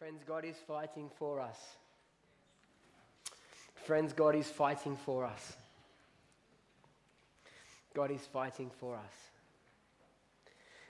Friends, 0.00 0.22
God 0.26 0.46
is 0.46 0.56
fighting 0.66 1.10
for 1.18 1.40
us. 1.40 1.58
Friends, 3.84 4.14
God 4.14 4.34
is 4.34 4.46
fighting 4.46 4.96
for 4.96 5.26
us. 5.26 5.52
God 7.92 8.10
is 8.10 8.22
fighting 8.22 8.70
for 8.80 8.94
us. 8.96 9.12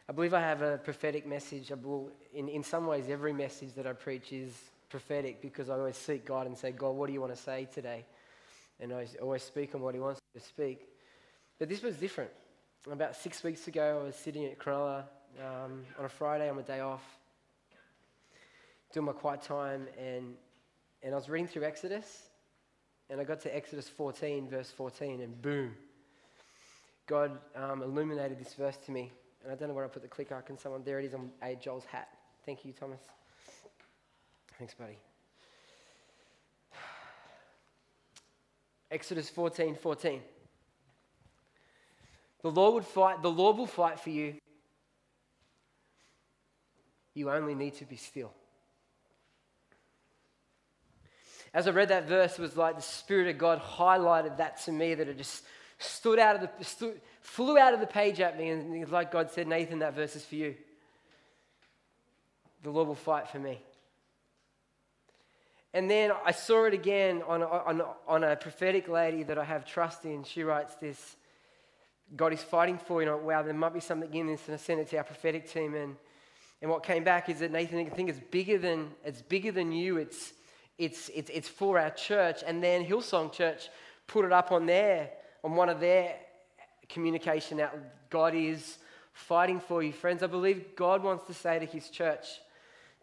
I 0.09 0.13
believe 0.13 0.33
I 0.33 0.39
have 0.39 0.63
a 0.63 0.79
prophetic 0.79 1.27
message. 1.27 1.73
Will, 1.83 2.13
in, 2.33 2.49
in 2.49 2.63
some 2.63 2.87
ways, 2.87 3.07
every 3.09 3.33
message 3.33 3.75
that 3.75 3.85
I 3.85 3.95
preach 3.95 4.33
is 4.33 4.53
prophetic 4.89 5.43
because 5.43 5.71
I 5.71 5.75
always 5.75 5.97
seek 5.97 6.25
God 6.25 6.47
and 6.47 6.57
say, 6.57 6.71
God, 6.71 6.91
what 6.91 7.09
do 7.09 7.13
you 7.13 7.21
want 7.21 7.35
to 7.35 7.43
say 7.43 7.67
today? 7.75 8.05
And 8.79 8.93
I 8.93 9.09
always 9.21 9.43
speak 9.43 9.75
on 9.75 9.81
what 9.81 9.95
He 9.95 10.01
wants 10.01 10.21
to 10.35 10.41
speak. 10.41 10.87
But 11.59 11.69
this 11.69 11.83
was 11.83 11.97
different. 11.97 12.31
About 12.89 13.17
six 13.17 13.43
weeks 13.43 13.67
ago, 13.67 14.03
I 14.03 14.07
was 14.07 14.15
sitting 14.15 14.45
at 14.45 14.61
Cronulla 14.61 15.03
um, 15.41 15.83
on 15.99 16.05
a 16.05 16.09
Friday 16.09 16.49
on 16.49 16.55
my 16.55 16.63
day 16.63 16.79
off, 16.79 17.03
doing 18.93 19.07
my 19.07 19.13
quiet 19.13 19.43
time, 19.43 19.87
and, 19.99 20.35
and 21.03 21.15
I 21.15 21.17
was 21.17 21.29
reading 21.29 21.47
through 21.47 21.65
Exodus, 21.65 22.29
and 23.09 23.21
I 23.21 23.25
got 23.25 23.41
to 23.43 23.55
Exodus 23.55 23.89
14, 23.89 24.49
verse 24.49 24.71
14, 24.71 25.21
and 25.21 25.41
boom, 25.41 25.75
God 27.07 27.39
um, 27.57 27.83
illuminated 27.83 28.39
this 28.39 28.55
verse 28.55 28.77
to 28.87 28.93
me. 28.93 29.13
And 29.43 29.53
I 29.53 29.57
don't 29.57 29.69
know 29.69 29.75
where 29.75 29.85
I 29.85 29.89
put 29.89 30.03
the 30.03 30.09
clicker. 30.09 30.41
Can 30.43 30.59
someone? 30.59 30.83
There 30.85 31.01
it 31.01 31.07
is 31.07 31.15
on 31.15 31.31
A. 31.43 31.57
Joel's 31.57 31.85
hat. 31.87 32.09
Thank 32.45 32.65
you, 32.65 32.73
Thomas. 32.73 33.01
Thanks, 34.59 34.75
buddy. 34.75 34.99
Exodus 38.91 39.31
14, 39.31 39.75
14. 39.77 40.21
The 42.43 42.51
Lord 42.51 42.75
would 42.75 42.85
fight, 42.85 43.23
the 43.23 43.31
Lord 43.31 43.57
will 43.57 43.67
fight 43.67 43.99
for 43.99 44.11
you. 44.11 44.35
You 47.15 47.31
only 47.31 47.55
need 47.55 47.75
to 47.75 47.85
be 47.85 47.97
still. 47.97 48.33
As 51.53 51.67
I 51.67 51.71
read 51.71 51.89
that 51.89 52.09
verse, 52.09 52.39
it 52.39 52.43
was 52.43 52.57
like 52.57 52.77
the 52.77 52.83
Spirit 52.83 53.29
of 53.29 53.39
God 53.39 53.61
highlighted 53.61 54.37
that 54.37 54.63
to 54.65 54.73
me 54.73 54.95
that 54.95 55.09
it 55.09 55.19
just 55.19 55.43
stood 55.79 56.19
out 56.19 56.37
of 56.37 56.49
the 56.59 56.65
stood, 56.65 57.01
flew 57.23 57.59
out 57.59 57.75
of 57.75 57.81
the 57.81 57.87
page 57.87 58.21
at 58.21 58.39
me, 58.39 58.51
and 58.51 58.89
like 58.91 59.11
God 59.11 59.31
said, 59.31 59.49
Nathan, 59.49 59.81
that 59.81 59.95
verse 59.95 60.15
is 60.15 60.25
for 60.25 60.37
you. 60.37 60.55
The 62.63 62.71
Lord 62.71 62.89
will 62.89 62.95
fight 62.95 63.29
for 63.29 63.39
me. 63.39 63.61
And 65.73 65.91
then 65.91 66.11
I 66.25 66.33
saw 66.33 66.65
it 66.65 66.75
again 66.75 67.23
on, 67.27 67.43
on, 67.43 67.83
on 68.09 68.25
a 68.25 68.37
prophetic 68.37 68.89
lady 68.89 69.23
that 69.25 69.39
I 69.39 69.45
have 69.45 69.65
trust 69.65 70.05
in. 70.05 70.25
She 70.25 70.43
writes 70.43 70.75
this 70.77 71.17
God 72.15 72.33
is 72.33 72.43
fighting 72.43 72.77
for 72.79 73.03
you. 73.03 73.09
And 73.09 73.21
I, 73.21 73.25
wow, 73.25 73.43
there 73.43 73.55
might 73.55 73.73
be 73.73 73.81
something 73.81 74.13
in 74.13 74.27
this. 74.27 74.47
And 74.47 74.55
I 74.55 74.59
sent 74.59 74.81
it 74.81 74.91
to 74.91 74.97
our 74.97 75.05
prophetic 75.05 75.49
team. 75.49 75.75
And, 75.77 75.95
and 76.61 76.71
what 76.71 76.83
came 76.83 77.05
back 77.05 77.29
is 77.29 77.39
that 77.39 77.53
Nathan, 77.53 77.79
I 77.79 77.89
think 77.89 78.09
it's 78.09 78.21
bigger 78.31 78.59
than, 78.59 78.91
it's 79.05 79.23
bigger 79.23 79.53
than 79.53 79.71
you. 79.71 79.97
It's, 79.99 80.33
it's, 80.81 81.11
it's, 81.15 81.31
it's 81.31 81.49
for 81.49 81.79
our 81.79 81.91
church. 81.91 82.43
And 82.47 82.63
then 82.63 82.85
Hillsong 82.85 83.33
Church 83.33 83.69
put 84.07 84.25
it 84.25 84.33
up 84.33 84.51
on 84.51 84.65
there, 84.65 85.11
on 85.45 85.55
one 85.55 85.69
of 85.69 85.79
their 85.79 86.17
communication 86.89 87.61
out. 87.61 87.77
God 88.09 88.35
is 88.35 88.79
fighting 89.13 89.61
for 89.61 89.83
you. 89.83 89.93
Friends, 89.93 90.23
I 90.23 90.27
believe 90.27 90.75
God 90.75 91.03
wants 91.03 91.27
to 91.27 91.35
say 91.35 91.59
to 91.59 91.67
his 91.67 91.91
church, 91.91 92.27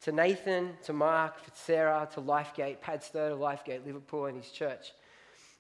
to 0.02 0.12
Nathan, 0.12 0.74
to 0.84 0.94
Mark, 0.94 1.44
to 1.46 1.52
Sarah, 1.54 2.10
to 2.14 2.22
Lifegate, 2.22 2.82
Padstow, 2.82 3.30
to 3.30 3.36
Lifegate, 3.36 3.86
Liverpool, 3.86 4.26
and 4.26 4.38
his 4.38 4.52
church 4.52 4.92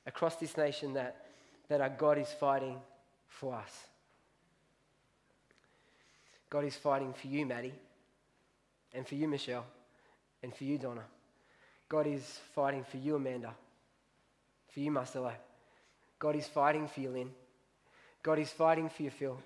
across 0.08 0.36
this 0.38 0.58
nation 0.58 0.94
that, 0.94 1.28
that 1.70 1.81
our 1.81 1.90
God 1.90 2.18
is 2.18 2.31
fighting 2.31 2.78
for 3.28 3.54
us. 3.54 3.72
God 6.50 6.66
is 6.66 6.76
fighting 6.76 7.14
for 7.14 7.28
you, 7.28 7.46
Maddie, 7.46 7.74
and 8.94 9.08
for 9.08 9.16
you, 9.16 9.28
Michelle, 9.28 9.66
and 10.42 10.56
for 10.56 10.64
you, 10.64 10.78
Donna. 10.78 11.04
God 11.90 12.08
is 12.08 12.40
fighting 12.54 12.84
for 12.84 12.98
you, 12.98 13.16
Amanda, 13.16 13.54
for 14.70 14.80
you, 14.80 14.92
Marcelo. 14.92 15.32
God 16.20 16.36
is 16.36 16.48
fighting 16.48 16.88
for 16.88 17.00
you, 17.00 17.10
Lynn. 17.10 17.32
God 18.24 18.40
is 18.40 18.52
fighting 18.52 18.90
for 18.90 19.03
you, 19.03 19.09
Phil. 19.09 19.40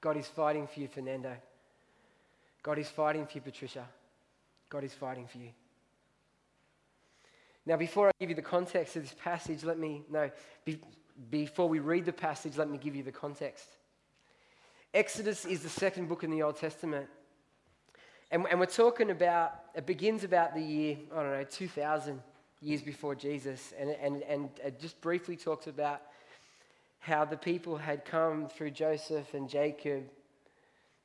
God 0.00 0.16
is 0.16 0.26
fighting 0.26 0.66
for 0.66 0.80
you, 0.80 0.88
Fernando. 0.88 1.32
God 2.62 2.78
is 2.78 2.88
fighting 2.88 3.26
for 3.26 3.32
you, 3.34 3.40
Patricia. 3.40 3.84
God 4.68 4.84
is 4.84 4.92
fighting 4.92 5.26
for 5.26 5.38
you. 5.38 5.50
Now, 7.66 7.76
before 7.76 8.08
I 8.08 8.12
give 8.20 8.30
you 8.30 8.36
the 8.36 8.42
context 8.42 8.96
of 8.96 9.02
this 9.02 9.14
passage, 9.22 9.64
let 9.64 9.78
me, 9.78 10.02
no, 10.10 10.30
be, 10.64 10.78
before 11.30 11.68
we 11.68 11.80
read 11.80 12.04
the 12.04 12.12
passage, 12.12 12.56
let 12.56 12.70
me 12.70 12.78
give 12.78 12.94
you 12.94 13.02
the 13.02 13.12
context. 13.12 13.66
Exodus 14.94 15.44
is 15.44 15.62
the 15.62 15.68
second 15.68 16.08
book 16.08 16.24
in 16.24 16.30
the 16.30 16.42
Old 16.42 16.56
Testament. 16.56 17.08
And, 18.30 18.46
and 18.50 18.60
we're 18.60 18.66
talking 18.66 19.10
about, 19.10 19.52
it 19.74 19.86
begins 19.86 20.22
about 20.22 20.54
the 20.54 20.60
year, 20.60 20.98
I 21.14 21.22
don't 21.22 21.32
know, 21.32 21.44
2000 21.44 22.20
years 22.60 22.82
before 22.82 23.14
Jesus. 23.14 23.72
And, 23.78 23.90
and, 23.90 24.22
and 24.22 24.50
it 24.62 24.78
just 24.80 25.00
briefly 25.00 25.36
talks 25.36 25.66
about 25.66 26.02
how 26.98 27.24
the 27.24 27.36
people 27.36 27.76
had 27.76 28.04
come 28.04 28.48
through 28.48 28.72
Joseph 28.72 29.32
and 29.32 29.48
Jacob 29.48 30.04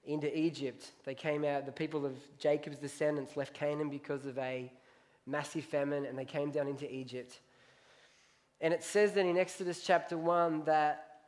into 0.06 0.38
Egypt. 0.38 0.92
They 1.06 1.16
came 1.16 1.46
out, 1.46 1.66
the 1.66 1.72
people 1.72 2.06
of 2.06 2.14
Jacob's 2.40 2.78
descendants 2.78 3.38
left 3.38 3.54
Canaan 3.54 3.90
because 3.90 4.26
of 4.26 4.38
a 4.38 4.70
massive 5.26 5.64
famine, 5.64 6.06
and 6.06 6.18
they 6.18 6.26
came 6.26 6.52
down 6.52 6.68
into 6.68 6.94
Egypt. 6.94 7.40
And 8.60 8.74
it 8.74 8.84
says 8.84 9.14
that 9.14 9.26
in 9.26 9.38
Exodus 9.38 9.82
chapter 9.86 10.18
1 10.18 10.66
that 10.66 11.20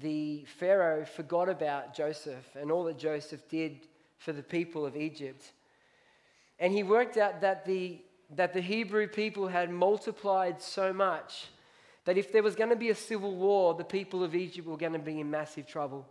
the 0.00 0.44
Pharaoh 0.58 1.04
forgot 1.04 1.48
about 1.48 1.94
Joseph 1.94 2.44
and 2.54 2.70
all 2.70 2.84
that 2.84 2.98
Joseph 2.98 3.48
did 3.48 3.80
for 4.18 4.32
the 4.32 4.42
people 4.42 4.86
of 4.86 4.96
Egypt. 4.96 5.52
And 6.58 6.72
he 6.72 6.82
worked 6.82 7.16
out 7.16 7.40
that 7.40 7.64
the, 7.64 8.00
that 8.30 8.52
the 8.52 8.60
Hebrew 8.60 9.06
people 9.06 9.48
had 9.48 9.70
multiplied 9.70 10.62
so 10.62 10.92
much 10.92 11.46
that 12.04 12.18
if 12.18 12.32
there 12.32 12.42
was 12.42 12.54
going 12.54 12.70
to 12.70 12.76
be 12.76 12.90
a 12.90 12.94
civil 12.94 13.34
war, 13.34 13.74
the 13.74 13.84
people 13.84 14.22
of 14.22 14.34
Egypt 14.34 14.68
were 14.68 14.76
going 14.76 14.92
to 14.92 14.98
be 14.98 15.20
in 15.20 15.30
massive 15.30 15.66
trouble. 15.66 16.06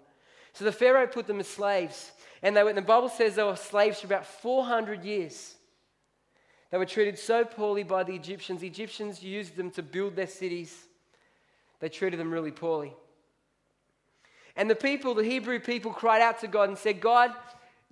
So 0.53 0.65
the 0.65 0.71
Pharaoh 0.71 1.07
put 1.07 1.27
them 1.27 1.39
as 1.39 1.47
slaves. 1.47 2.11
And 2.41 2.55
they 2.55 2.63
were, 2.63 2.73
the 2.73 2.81
Bible 2.81 3.09
says 3.09 3.35
they 3.35 3.43
were 3.43 3.55
slaves 3.55 3.99
for 3.99 4.07
about 4.07 4.25
400 4.25 5.03
years. 5.03 5.55
They 6.71 6.77
were 6.77 6.85
treated 6.85 7.19
so 7.19 7.45
poorly 7.45 7.83
by 7.83 8.03
the 8.03 8.15
Egyptians. 8.15 8.61
The 8.61 8.67
Egyptians 8.67 9.21
used 9.21 9.55
them 9.55 9.69
to 9.71 9.83
build 9.83 10.15
their 10.15 10.27
cities. 10.27 10.75
They 11.79 11.89
treated 11.89 12.19
them 12.19 12.31
really 12.31 12.51
poorly. 12.51 12.93
And 14.55 14.69
the 14.69 14.75
people, 14.75 15.13
the 15.15 15.23
Hebrew 15.23 15.59
people, 15.59 15.91
cried 15.91 16.21
out 16.21 16.39
to 16.39 16.47
God 16.47 16.69
and 16.69 16.77
said, 16.77 17.01
God, 17.01 17.31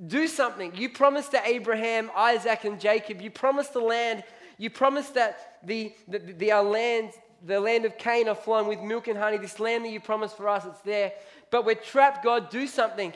do 0.07 0.28
something. 0.28 0.75
You 0.75 0.89
promised 0.89 1.31
to 1.31 1.41
Abraham, 1.45 2.12
Isaac, 2.16 2.63
and 2.63 2.79
Jacob, 2.79 3.22
you 3.22 3.29
promised 3.29 3.73
the 3.73 3.79
land. 3.79 4.23
You 4.57 4.69
promised 4.69 5.13
that 5.16 5.59
the, 5.63 5.94
the, 6.07 6.19
the, 6.19 6.51
our 6.51 6.63
land, 6.63 7.12
the 7.45 7.59
land 7.59 7.85
of 7.85 7.97
Canaan 7.97 8.29
are 8.29 8.35
flowing 8.35 8.67
with 8.67 8.79
milk 8.81 9.07
and 9.07 9.17
honey. 9.17 9.38
This 9.38 9.59
land 9.59 9.85
that 9.85 9.90
you 9.90 10.00
promised 10.00 10.38
for 10.38 10.47
us, 10.47 10.66
it's 10.66 10.81
there 10.81 11.13
but 11.51 11.66
we're 11.66 11.75
trapped. 11.75 12.23
God, 12.23 12.50
do 12.50 12.66
something. 12.66 13.13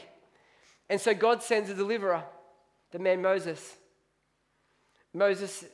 And 0.90 1.02
so 1.02 1.16
God 1.16 1.42
sends 1.42 1.70
a 1.70 1.74
deliverer, 1.74 2.24
the 2.92 3.00
man 3.00 3.22
Moses. 3.22 3.76
Moses 5.14 5.66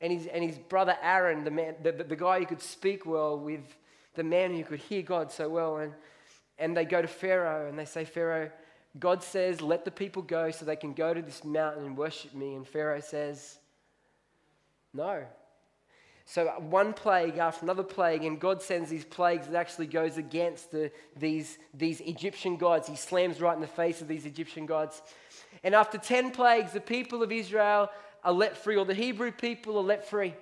and 0.00 0.12
his, 0.12 0.26
and 0.26 0.44
his 0.44 0.58
brother 0.58 0.96
Aaron, 1.02 1.42
the, 1.42 1.50
man, 1.50 1.74
the, 1.82 1.90
the, 1.90 2.04
the 2.04 2.16
guy 2.16 2.38
who 2.38 2.46
could 2.46 2.62
speak 2.62 3.04
well 3.06 3.38
with 3.38 3.64
the 4.14 4.22
man 4.22 4.54
who 4.54 4.62
could 4.62 4.78
hear 4.78 5.02
God 5.02 5.32
so 5.32 5.48
well. 5.48 5.78
And, 5.78 5.94
and 6.58 6.76
they 6.76 6.84
go 6.84 7.02
to 7.02 7.08
Pharaoh 7.08 7.68
and 7.68 7.78
they 7.78 7.86
say, 7.86 8.04
Pharaoh, 8.04 8.50
God 8.98 9.22
says, 9.22 9.60
let 9.60 9.84
the 9.84 9.90
people 9.90 10.22
go 10.22 10.50
so 10.50 10.64
they 10.64 10.76
can 10.76 10.94
go 10.94 11.14
to 11.14 11.22
this 11.22 11.44
mountain 11.44 11.84
and 11.84 11.96
worship 11.96 12.34
me. 12.34 12.54
And 12.54 12.66
Pharaoh 12.66 13.00
says, 13.00 13.58
no. 14.92 15.24
So, 16.26 16.46
uh, 16.46 16.60
one 16.60 16.92
plague 16.92 17.38
after 17.38 17.64
another 17.64 17.82
plague, 17.82 18.24
and 18.24 18.38
God 18.38 18.62
sends 18.62 18.90
these 18.90 19.04
plagues 19.04 19.48
that 19.48 19.56
actually 19.56 19.86
goes 19.86 20.16
against 20.16 20.70
the, 20.70 20.92
these, 21.16 21.58
these 21.74 22.00
Egyptian 22.00 22.56
gods. 22.56 22.88
He 22.88 22.96
slams 22.96 23.40
right 23.40 23.54
in 23.54 23.60
the 23.60 23.66
face 23.66 24.00
of 24.00 24.08
these 24.08 24.26
Egyptian 24.26 24.66
gods. 24.66 25.02
And 25.64 25.74
after 25.74 25.98
10 25.98 26.30
plagues, 26.30 26.72
the 26.72 26.80
people 26.80 27.22
of 27.22 27.32
Israel 27.32 27.90
are 28.22 28.32
let 28.32 28.56
free, 28.56 28.76
or 28.76 28.84
the 28.84 28.94
Hebrew 28.94 29.32
people 29.32 29.76
are 29.78 29.82
let 29.82 30.08
free. 30.08 30.34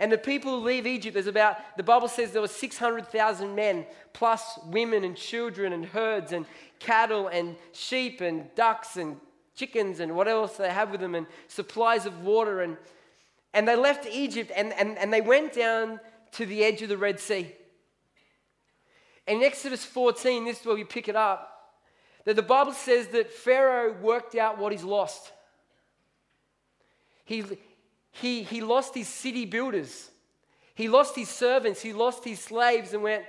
And 0.00 0.10
the 0.10 0.18
people 0.18 0.58
who 0.58 0.66
leave 0.66 0.86
Egypt, 0.86 1.14
there's 1.14 1.28
about, 1.28 1.58
the 1.76 1.84
Bible 1.84 2.08
says 2.08 2.32
there 2.32 2.42
were 2.42 2.48
600,000 2.48 3.54
men, 3.54 3.86
plus 4.12 4.58
women 4.66 5.04
and 5.04 5.16
children 5.16 5.72
and 5.72 5.84
herds 5.84 6.32
and 6.32 6.46
cattle 6.80 7.28
and 7.28 7.54
sheep 7.72 8.20
and 8.20 8.52
ducks 8.56 8.96
and 8.96 9.20
chickens 9.54 10.00
and 10.00 10.16
what 10.16 10.26
else 10.26 10.56
they 10.56 10.70
have 10.70 10.90
with 10.90 11.00
them, 11.00 11.14
and 11.14 11.26
supplies 11.46 12.06
of 12.06 12.24
water 12.24 12.62
and 12.62 12.76
and 13.52 13.66
they 13.66 13.76
left 13.76 14.06
Egypt 14.06 14.52
and, 14.54 14.72
and, 14.74 14.96
and 14.98 15.12
they 15.12 15.20
went 15.20 15.52
down 15.52 16.00
to 16.32 16.46
the 16.46 16.64
edge 16.64 16.82
of 16.82 16.88
the 16.88 16.96
Red 16.96 17.18
Sea. 17.18 17.52
And 19.26 19.38
in 19.38 19.44
Exodus 19.44 19.84
14, 19.84 20.44
this 20.44 20.60
is 20.60 20.66
where 20.66 20.76
we 20.76 20.84
pick 20.84 21.08
it 21.08 21.16
up, 21.16 21.74
that 22.24 22.36
the 22.36 22.42
Bible 22.42 22.72
says 22.72 23.08
that 23.08 23.32
Pharaoh 23.32 23.92
worked 24.00 24.34
out 24.34 24.58
what 24.58 24.72
he's 24.72 24.84
lost. 24.84 25.32
He, 27.24 27.44
he, 28.10 28.42
he 28.42 28.60
lost 28.60 28.94
his 28.94 29.08
city 29.08 29.44
builders, 29.44 30.10
he 30.74 30.88
lost 30.88 31.14
his 31.16 31.28
servants, 31.28 31.82
he 31.82 31.92
lost 31.92 32.24
his 32.24 32.40
slaves, 32.40 32.92
and 32.92 33.02
went, 33.02 33.24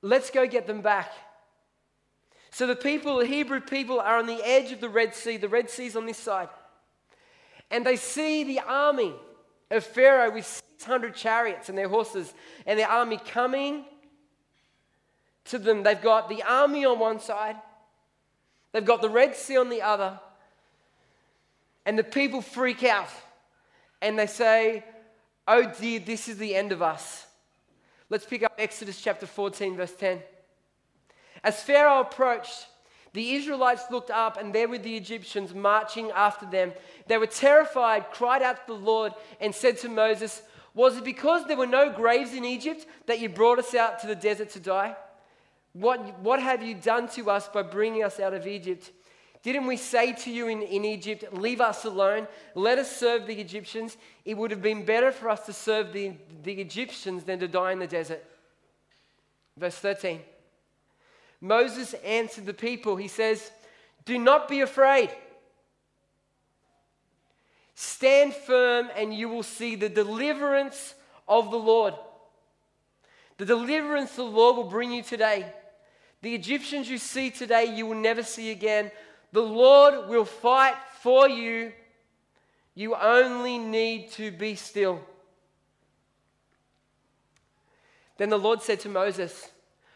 let's 0.00 0.30
go 0.30 0.46
get 0.46 0.66
them 0.66 0.80
back. 0.80 1.12
So 2.50 2.66
the 2.66 2.76
people, 2.76 3.18
the 3.18 3.26
Hebrew 3.26 3.60
people, 3.60 3.98
are 4.00 4.18
on 4.18 4.26
the 4.26 4.40
edge 4.44 4.72
of 4.72 4.80
the 4.80 4.88
Red 4.88 5.14
Sea. 5.14 5.38
The 5.38 5.48
Red 5.48 5.70
Sea's 5.70 5.96
on 5.96 6.06
this 6.06 6.18
side. 6.18 6.48
and 7.70 7.86
they 7.86 7.96
see 7.96 8.44
the 8.44 8.60
army 8.60 9.14
of 9.70 9.82
Pharaoh 9.82 10.30
with 10.30 10.44
600 10.78 11.14
chariots 11.14 11.70
and 11.70 11.78
their 11.78 11.88
horses 11.88 12.34
and 12.66 12.78
their 12.78 12.88
army 12.88 13.16
coming 13.16 13.86
to 15.46 15.58
them. 15.58 15.82
They've 15.82 16.00
got 16.00 16.28
the 16.28 16.42
army 16.42 16.84
on 16.84 16.98
one 16.98 17.20
side, 17.20 17.56
they've 18.72 18.84
got 18.84 19.00
the 19.00 19.08
Red 19.08 19.34
Sea 19.34 19.56
on 19.56 19.70
the 19.70 19.80
other, 19.80 20.20
and 21.86 21.98
the 21.98 22.04
people 22.04 22.42
freak 22.42 22.84
out 22.84 23.08
and 24.02 24.18
they 24.18 24.26
say, 24.26 24.84
Oh 25.48 25.72
dear, 25.80 26.00
this 26.00 26.28
is 26.28 26.36
the 26.36 26.54
end 26.54 26.72
of 26.72 26.82
us. 26.82 27.26
Let's 28.10 28.26
pick 28.26 28.42
up 28.42 28.54
Exodus 28.58 29.00
chapter 29.00 29.26
14, 29.26 29.76
verse 29.76 29.94
10. 29.94 30.20
As 31.42 31.62
Pharaoh 31.62 32.00
approached, 32.00 32.66
the 33.14 33.32
Israelites 33.34 33.84
looked 33.90 34.10
up, 34.10 34.38
and 34.38 34.54
there 34.54 34.68
were 34.68 34.78
the 34.78 34.96
Egyptians 34.96 35.54
marching 35.54 36.10
after 36.10 36.46
them. 36.46 36.72
They 37.06 37.18
were 37.18 37.26
terrified, 37.26 38.10
cried 38.10 38.42
out 38.42 38.66
to 38.66 38.74
the 38.74 38.78
Lord, 38.78 39.12
and 39.40 39.54
said 39.54 39.78
to 39.78 39.88
Moses, 39.88 40.42
Was 40.74 40.96
it 40.98 41.04
because 41.04 41.46
there 41.46 41.56
were 41.56 41.66
no 41.66 41.90
graves 41.90 42.34
in 42.34 42.44
Egypt 42.44 42.86
that 43.06 43.20
you 43.20 43.28
brought 43.28 43.58
us 43.58 43.74
out 43.74 44.00
to 44.00 44.06
the 44.06 44.14
desert 44.14 44.50
to 44.50 44.60
die? 44.60 44.96
What, 45.72 46.20
what 46.20 46.40
have 46.40 46.62
you 46.62 46.74
done 46.74 47.08
to 47.10 47.30
us 47.30 47.48
by 47.48 47.62
bringing 47.62 48.04
us 48.04 48.20
out 48.20 48.34
of 48.34 48.46
Egypt? 48.46 48.90
Didn't 49.42 49.66
we 49.66 49.76
say 49.76 50.12
to 50.12 50.30
you 50.30 50.48
in, 50.48 50.62
in 50.62 50.84
Egypt, 50.84 51.32
Leave 51.32 51.60
us 51.60 51.84
alone, 51.84 52.28
let 52.54 52.78
us 52.78 52.94
serve 52.94 53.26
the 53.26 53.40
Egyptians? 53.40 53.96
It 54.24 54.36
would 54.36 54.50
have 54.52 54.62
been 54.62 54.84
better 54.84 55.10
for 55.10 55.28
us 55.28 55.46
to 55.46 55.52
serve 55.52 55.92
the, 55.92 56.12
the 56.44 56.54
Egyptians 56.54 57.24
than 57.24 57.40
to 57.40 57.48
die 57.48 57.72
in 57.72 57.80
the 57.80 57.86
desert. 57.86 58.24
Verse 59.56 59.76
13. 59.76 60.20
Moses 61.40 61.94
answered 62.04 62.46
the 62.46 62.54
people. 62.54 62.96
He 62.96 63.08
says, 63.08 63.50
Do 64.04 64.16
not 64.16 64.48
be 64.48 64.60
afraid. 64.60 65.10
Stand 67.74 68.32
firm, 68.32 68.90
and 68.96 69.12
you 69.12 69.28
will 69.28 69.42
see 69.42 69.74
the 69.74 69.88
deliverance 69.88 70.94
of 71.26 71.50
the 71.50 71.58
Lord. 71.58 71.94
The 73.38 73.44
deliverance 73.44 74.14
the 74.14 74.22
Lord 74.22 74.56
will 74.56 74.70
bring 74.70 74.92
you 74.92 75.02
today. 75.02 75.46
The 76.20 76.32
Egyptians 76.32 76.88
you 76.88 76.98
see 76.98 77.30
today, 77.30 77.64
you 77.64 77.86
will 77.86 77.96
never 77.96 78.22
see 78.22 78.52
again. 78.52 78.92
The 79.32 79.42
Lord 79.42 80.08
will 80.08 80.24
fight 80.24 80.76
for 81.00 81.28
you. 81.28 81.72
You 82.74 82.94
only 82.94 83.58
need 83.58 84.10
to 84.12 84.30
be 84.30 84.54
still. 84.54 85.00
Then 88.18 88.28
the 88.28 88.38
Lord 88.38 88.62
said 88.62 88.80
to 88.80 88.88
Moses, 88.88 89.50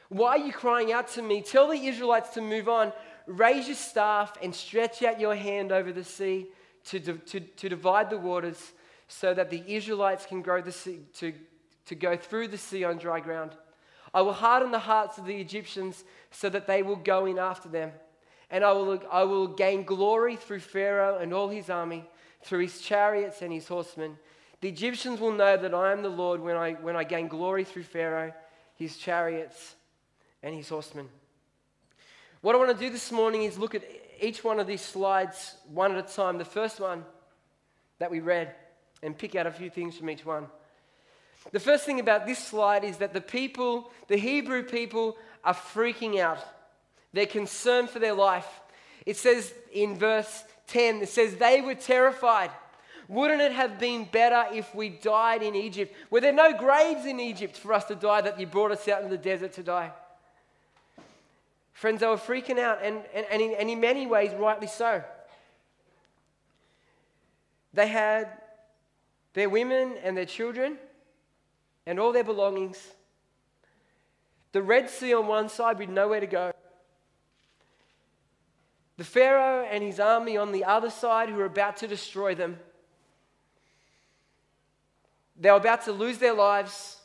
Why 0.08 0.30
are 0.30 0.38
you 0.38 0.52
crying 0.52 0.92
out 0.92 1.08
to 1.12 1.22
me? 1.22 1.42
Tell 1.42 1.68
the 1.68 1.86
Israelites 1.86 2.30
to 2.30 2.40
move 2.40 2.68
on. 2.68 2.92
Raise 3.26 3.66
your 3.66 3.76
staff 3.76 4.36
and 4.42 4.54
stretch 4.54 5.02
out 5.02 5.20
your 5.20 5.34
hand 5.34 5.72
over 5.72 5.92
the 5.92 6.04
sea 6.04 6.46
to, 6.86 7.00
to, 7.00 7.40
to 7.40 7.68
divide 7.68 8.10
the 8.10 8.18
waters 8.18 8.72
so 9.08 9.34
that 9.34 9.50
the 9.50 9.62
Israelites 9.66 10.26
can 10.26 10.42
grow 10.42 10.60
the 10.60 10.72
sea, 10.72 11.00
to, 11.14 11.32
to 11.86 11.94
go 11.94 12.16
through 12.16 12.48
the 12.48 12.58
sea 12.58 12.84
on 12.84 12.98
dry 12.98 13.20
ground. 13.20 13.52
I 14.14 14.22
will 14.22 14.32
harden 14.32 14.70
the 14.70 14.78
hearts 14.78 15.18
of 15.18 15.26
the 15.26 15.36
Egyptians 15.36 16.04
so 16.30 16.48
that 16.48 16.66
they 16.66 16.82
will 16.82 16.96
go 16.96 17.26
in 17.26 17.38
after 17.38 17.68
them. 17.68 17.92
And 18.50 18.64
I 18.64 18.72
will, 18.72 19.02
I 19.10 19.24
will 19.24 19.48
gain 19.48 19.84
glory 19.84 20.36
through 20.36 20.60
Pharaoh 20.60 21.18
and 21.18 21.32
all 21.32 21.48
his 21.48 21.68
army, 21.68 22.04
through 22.42 22.60
his 22.60 22.80
chariots 22.80 23.42
and 23.42 23.52
his 23.52 23.66
horsemen. 23.66 24.16
The 24.60 24.68
Egyptians 24.68 25.20
will 25.20 25.32
know 25.32 25.56
that 25.56 25.74
I 25.74 25.92
am 25.92 26.02
the 26.02 26.08
Lord 26.08 26.40
when 26.40 26.56
I, 26.56 26.72
when 26.74 26.96
I 26.96 27.04
gain 27.04 27.28
glory 27.28 27.64
through 27.64 27.82
Pharaoh, 27.82 28.32
his 28.74 28.96
chariots, 28.96 29.74
and 30.42 30.54
his 30.54 30.68
horsemen. 30.68 31.08
What 32.40 32.54
I 32.54 32.58
want 32.58 32.70
to 32.70 32.84
do 32.84 32.90
this 32.90 33.10
morning 33.10 33.42
is 33.42 33.58
look 33.58 33.74
at 33.74 33.82
each 34.20 34.44
one 34.44 34.60
of 34.60 34.66
these 34.66 34.80
slides 34.80 35.56
one 35.72 35.96
at 35.96 35.98
a 35.98 36.14
time. 36.14 36.38
The 36.38 36.44
first 36.44 36.80
one 36.80 37.04
that 37.98 38.10
we 38.10 38.20
read, 38.20 38.54
and 39.02 39.16
pick 39.16 39.34
out 39.34 39.46
a 39.46 39.50
few 39.50 39.70
things 39.70 39.96
from 39.96 40.10
each 40.10 40.24
one. 40.24 40.46
The 41.52 41.60
first 41.60 41.84
thing 41.84 42.00
about 42.00 42.26
this 42.26 42.38
slide 42.38 42.84
is 42.84 42.98
that 42.98 43.12
the 43.12 43.20
people, 43.20 43.90
the 44.08 44.16
Hebrew 44.16 44.62
people, 44.62 45.16
are 45.44 45.54
freaking 45.54 46.18
out. 46.18 46.38
They're 47.16 47.24
concerned 47.24 47.88
for 47.88 47.98
their 47.98 48.12
life. 48.12 48.46
It 49.06 49.16
says 49.16 49.54
in 49.72 49.96
verse 49.96 50.44
10, 50.66 50.96
it 50.96 51.08
says, 51.08 51.36
they 51.36 51.62
were 51.62 51.74
terrified. 51.74 52.50
Wouldn't 53.08 53.40
it 53.40 53.52
have 53.52 53.78
been 53.78 54.04
better 54.04 54.44
if 54.52 54.74
we 54.74 54.90
died 54.90 55.42
in 55.42 55.54
Egypt? 55.54 55.96
Were 56.10 56.20
there 56.20 56.34
no 56.34 56.52
graves 56.52 57.06
in 57.06 57.18
Egypt 57.18 57.56
for 57.56 57.72
us 57.72 57.86
to 57.86 57.94
die 57.94 58.20
that 58.20 58.38
you 58.38 58.46
brought 58.46 58.70
us 58.70 58.86
out 58.86 59.02
in 59.02 59.08
the 59.08 59.16
desert 59.16 59.54
to 59.54 59.62
die? 59.62 59.92
Friends, 61.72 62.00
they 62.00 62.06
were 62.06 62.18
freaking 62.18 62.58
out, 62.58 62.80
and, 62.82 63.00
and, 63.14 63.24
and, 63.30 63.40
in, 63.40 63.54
and 63.54 63.70
in 63.70 63.80
many 63.80 64.06
ways, 64.06 64.32
rightly 64.34 64.66
so. 64.66 65.02
They 67.72 67.86
had 67.86 68.28
their 69.32 69.48
women 69.48 69.94
and 70.04 70.14
their 70.14 70.26
children 70.26 70.76
and 71.86 71.98
all 71.98 72.12
their 72.12 72.24
belongings. 72.24 72.76
The 74.52 74.60
Red 74.60 74.90
Sea 74.90 75.14
on 75.14 75.26
one 75.28 75.48
side 75.48 75.78
with 75.78 75.88
nowhere 75.88 76.20
to 76.20 76.26
go. 76.26 76.52
The 78.96 79.04
Pharaoh 79.04 79.66
and 79.70 79.82
his 79.82 80.00
army 80.00 80.36
on 80.36 80.52
the 80.52 80.64
other 80.64 80.90
side 80.90 81.28
who 81.28 81.38
are 81.40 81.46
about 81.46 81.76
to 81.78 81.86
destroy 81.86 82.34
them. 82.34 82.58
They 85.38 85.50
were 85.50 85.58
about 85.58 85.84
to 85.84 85.92
lose 85.92 86.18
their 86.18 86.32
lives. 86.32 86.96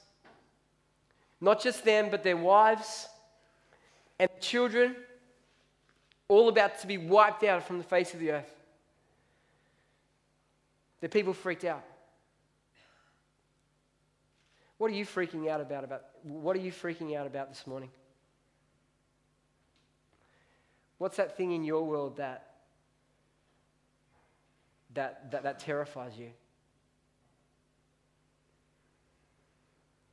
Not 1.41 1.61
just 1.61 1.83
them, 1.83 2.09
but 2.09 2.23
their 2.23 2.37
wives 2.37 3.07
and 4.19 4.29
children, 4.39 4.95
all 6.27 6.47
about 6.47 6.79
to 6.79 6.87
be 6.87 6.97
wiped 6.97 7.43
out 7.43 7.63
from 7.63 7.79
the 7.79 7.83
face 7.83 8.13
of 8.13 8.19
the 8.19 8.31
earth. 8.31 8.55
The 11.01 11.09
people 11.09 11.33
freaked 11.33 11.65
out. 11.65 11.83
What 14.77 14.91
are 14.91 14.93
you 14.93 15.05
freaking 15.05 15.49
out 15.49 15.59
about, 15.59 15.83
about? 15.83 16.03
What 16.23 16.55
are 16.55 16.59
you 16.59 16.71
freaking 16.71 17.17
out 17.17 17.27
about 17.27 17.49
this 17.49 17.65
morning? 17.65 17.89
What's 21.01 21.17
that 21.17 21.35
thing 21.35 21.51
in 21.53 21.63
your 21.63 21.81
world 21.81 22.17
that, 22.17 22.51
that, 24.93 25.31
that, 25.31 25.41
that 25.41 25.57
terrifies 25.57 26.15
you? 26.15 26.29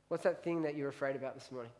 What's 0.07 0.23
that 0.23 0.43
thing 0.43 0.63
that 0.63 0.75
you're 0.75 0.89
afraid 0.89 1.15
about 1.15 1.35
this 1.35 1.51
morning? 1.51 1.71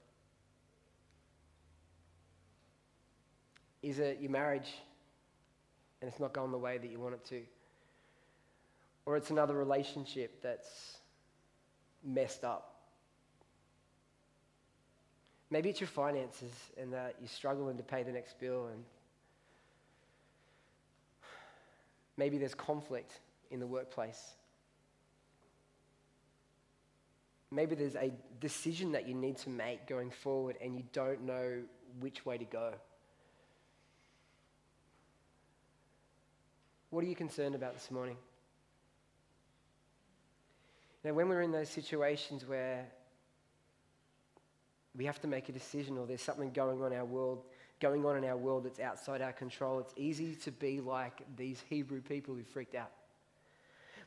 Is 3.82 3.98
it 3.98 4.20
your 4.22 4.30
marriage 4.30 4.70
and 6.02 6.12
it's 6.12 6.20
not 6.20 6.32
going 6.32 6.52
the 6.52 6.60
way 6.60 6.78
that 6.78 6.92
you 6.92 7.00
want 7.00 7.16
it 7.16 7.26
to? 7.30 7.42
Or 9.08 9.18
it's 9.18 9.32
another 9.32 9.56
relationship 9.56 10.39
that's 10.44 11.00
messed 12.06 12.44
up? 12.44 12.75
Maybe 15.50 15.70
it's 15.72 15.82
your 15.82 15.88
finances 15.88 16.54
and 16.80 16.94
that 16.94 17.16
you're 17.20 17.28
struggling 17.28 17.75
to 17.78 17.84
pay 17.84 18.04
the 18.04 18.12
next 18.12 18.39
bill, 18.39 18.68
and 18.68 18.84
maybe 22.20 22.38
there's 22.38 22.54
conflict 22.54 23.14
in 23.50 23.60
the 23.60 23.66
workplace. 23.66 24.36
Maybe 27.50 27.74
there's 27.74 27.96
a 27.96 28.12
decision 28.40 28.92
that 28.92 29.08
you 29.08 29.16
need 29.16 29.38
to 29.38 29.50
make 29.50 29.88
going 29.88 30.12
forward 30.12 30.58
and 30.62 30.76
you 30.76 30.84
don't 30.94 31.24
know 31.24 31.64
which 32.00 32.26
way 32.26 32.38
to 32.38 32.46
go. 32.46 32.74
What 36.92 37.04
are 37.04 37.08
you 37.08 37.16
concerned 37.16 37.56
about 37.56 37.74
this 37.74 37.90
morning? 37.90 38.18
Now, 41.04 41.14
when 41.14 41.30
we're 41.30 41.42
in 41.42 41.52
those 41.52 41.70
situations 41.70 42.46
where 42.46 42.86
we 44.96 45.06
have 45.06 45.22
to 45.22 45.28
make 45.28 45.48
a 45.48 45.54
decision 45.54 45.98
or 45.98 46.06
there's 46.06 46.22
something 46.22 46.52
going 46.52 46.82
on 46.82 46.92
in 46.92 47.00
our 47.00 47.06
world 47.06 47.44
going 47.79 48.05
on 48.05 48.17
in 48.17 48.25
our 48.25 48.38
world 48.38 48.65
that's 48.65 48.79
outside 48.79 49.21
our 49.21 49.31
control 49.31 49.79
it's 49.79 49.93
easy 49.95 50.36
to 50.36 50.51
be 50.51 50.81
like 50.81 51.21
these 51.38 51.63
hebrew 51.69 52.01
people 52.01 52.36
who 52.36 52.43
freaked 52.43 52.75
out. 52.75 52.91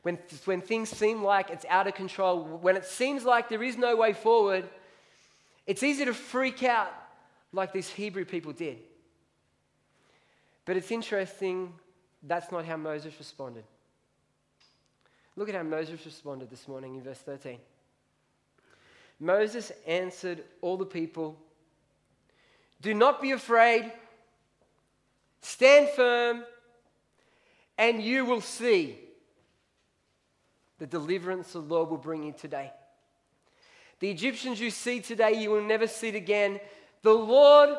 When, 0.03 0.17
when 0.45 0.61
things 0.61 0.89
seem 0.89 1.23
like 1.23 1.49
it's 1.49 1.65
out 1.69 1.87
of 1.87 1.95
control 1.95 2.43
when 2.43 2.75
it 2.75 2.85
seems 2.85 3.23
like 3.23 3.49
there 3.49 3.63
is 3.63 3.77
no 3.77 3.95
way 3.95 4.13
forward 4.13 4.67
it's 5.65 5.81
easy 5.81 6.05
to 6.05 6.13
freak 6.13 6.63
out 6.63 6.93
like 7.53 7.71
these 7.71 7.89
hebrew 7.89 8.25
people 8.25 8.51
did. 8.51 8.77
But 10.65 10.77
it's 10.77 10.91
interesting 10.91 11.73
that's 12.23 12.51
not 12.51 12.65
how 12.65 12.77
moses 12.77 13.13
responded. 13.17 13.63
Look 15.35 15.49
at 15.49 15.55
how 15.55 15.63
moses 15.63 16.05
responded 16.05 16.49
this 16.49 16.67
morning 16.67 16.95
in 16.95 17.01
verse 17.01 17.19
13 17.19 17.57
Moses 19.19 19.71
answered 19.87 20.43
all 20.61 20.75
the 20.75 20.85
people 20.85 21.37
Do 22.83 22.93
not 22.93 23.21
be 23.21 23.31
afraid, 23.31 23.89
stand 25.41 25.87
firm, 25.95 26.43
and 27.77 28.03
you 28.03 28.25
will 28.25 28.41
see 28.41 28.99
the 30.79 30.85
deliverance 30.85 31.53
the 31.53 31.59
Lord 31.59 31.89
will 31.89 31.97
bring 31.97 32.23
you 32.23 32.33
today. 32.33 32.71
The 34.01 34.11
Egyptians 34.11 34.59
you 34.59 34.69
see 34.69 34.99
today, 34.99 35.41
you 35.41 35.49
will 35.49 35.63
never 35.63 35.87
see 35.87 36.09
it 36.09 36.15
again. 36.15 36.59
The 37.03 37.13
Lord 37.13 37.69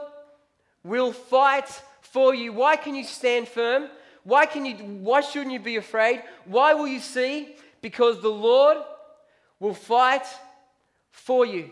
will 0.82 1.12
fight 1.12 1.68
for 2.00 2.34
you. 2.34 2.54
Why 2.54 2.76
can 2.76 2.94
you 2.94 3.04
stand 3.04 3.46
firm? 3.46 3.90
Why, 4.23 4.46
can 4.46 4.64
you, 4.64 4.75
why 4.76 5.20
shouldn't 5.20 5.52
you 5.52 5.61
be 5.61 5.76
afraid? 5.76 6.23
Why 6.46 6.73
will 6.73 6.88
you 6.88 7.00
see? 7.00 7.56
Because 7.82 8.23
the 8.23 8.30
Lord 8.30 8.78
will 9.61 9.75
fight 9.75 10.25
for 11.11 11.44
you. 11.44 11.70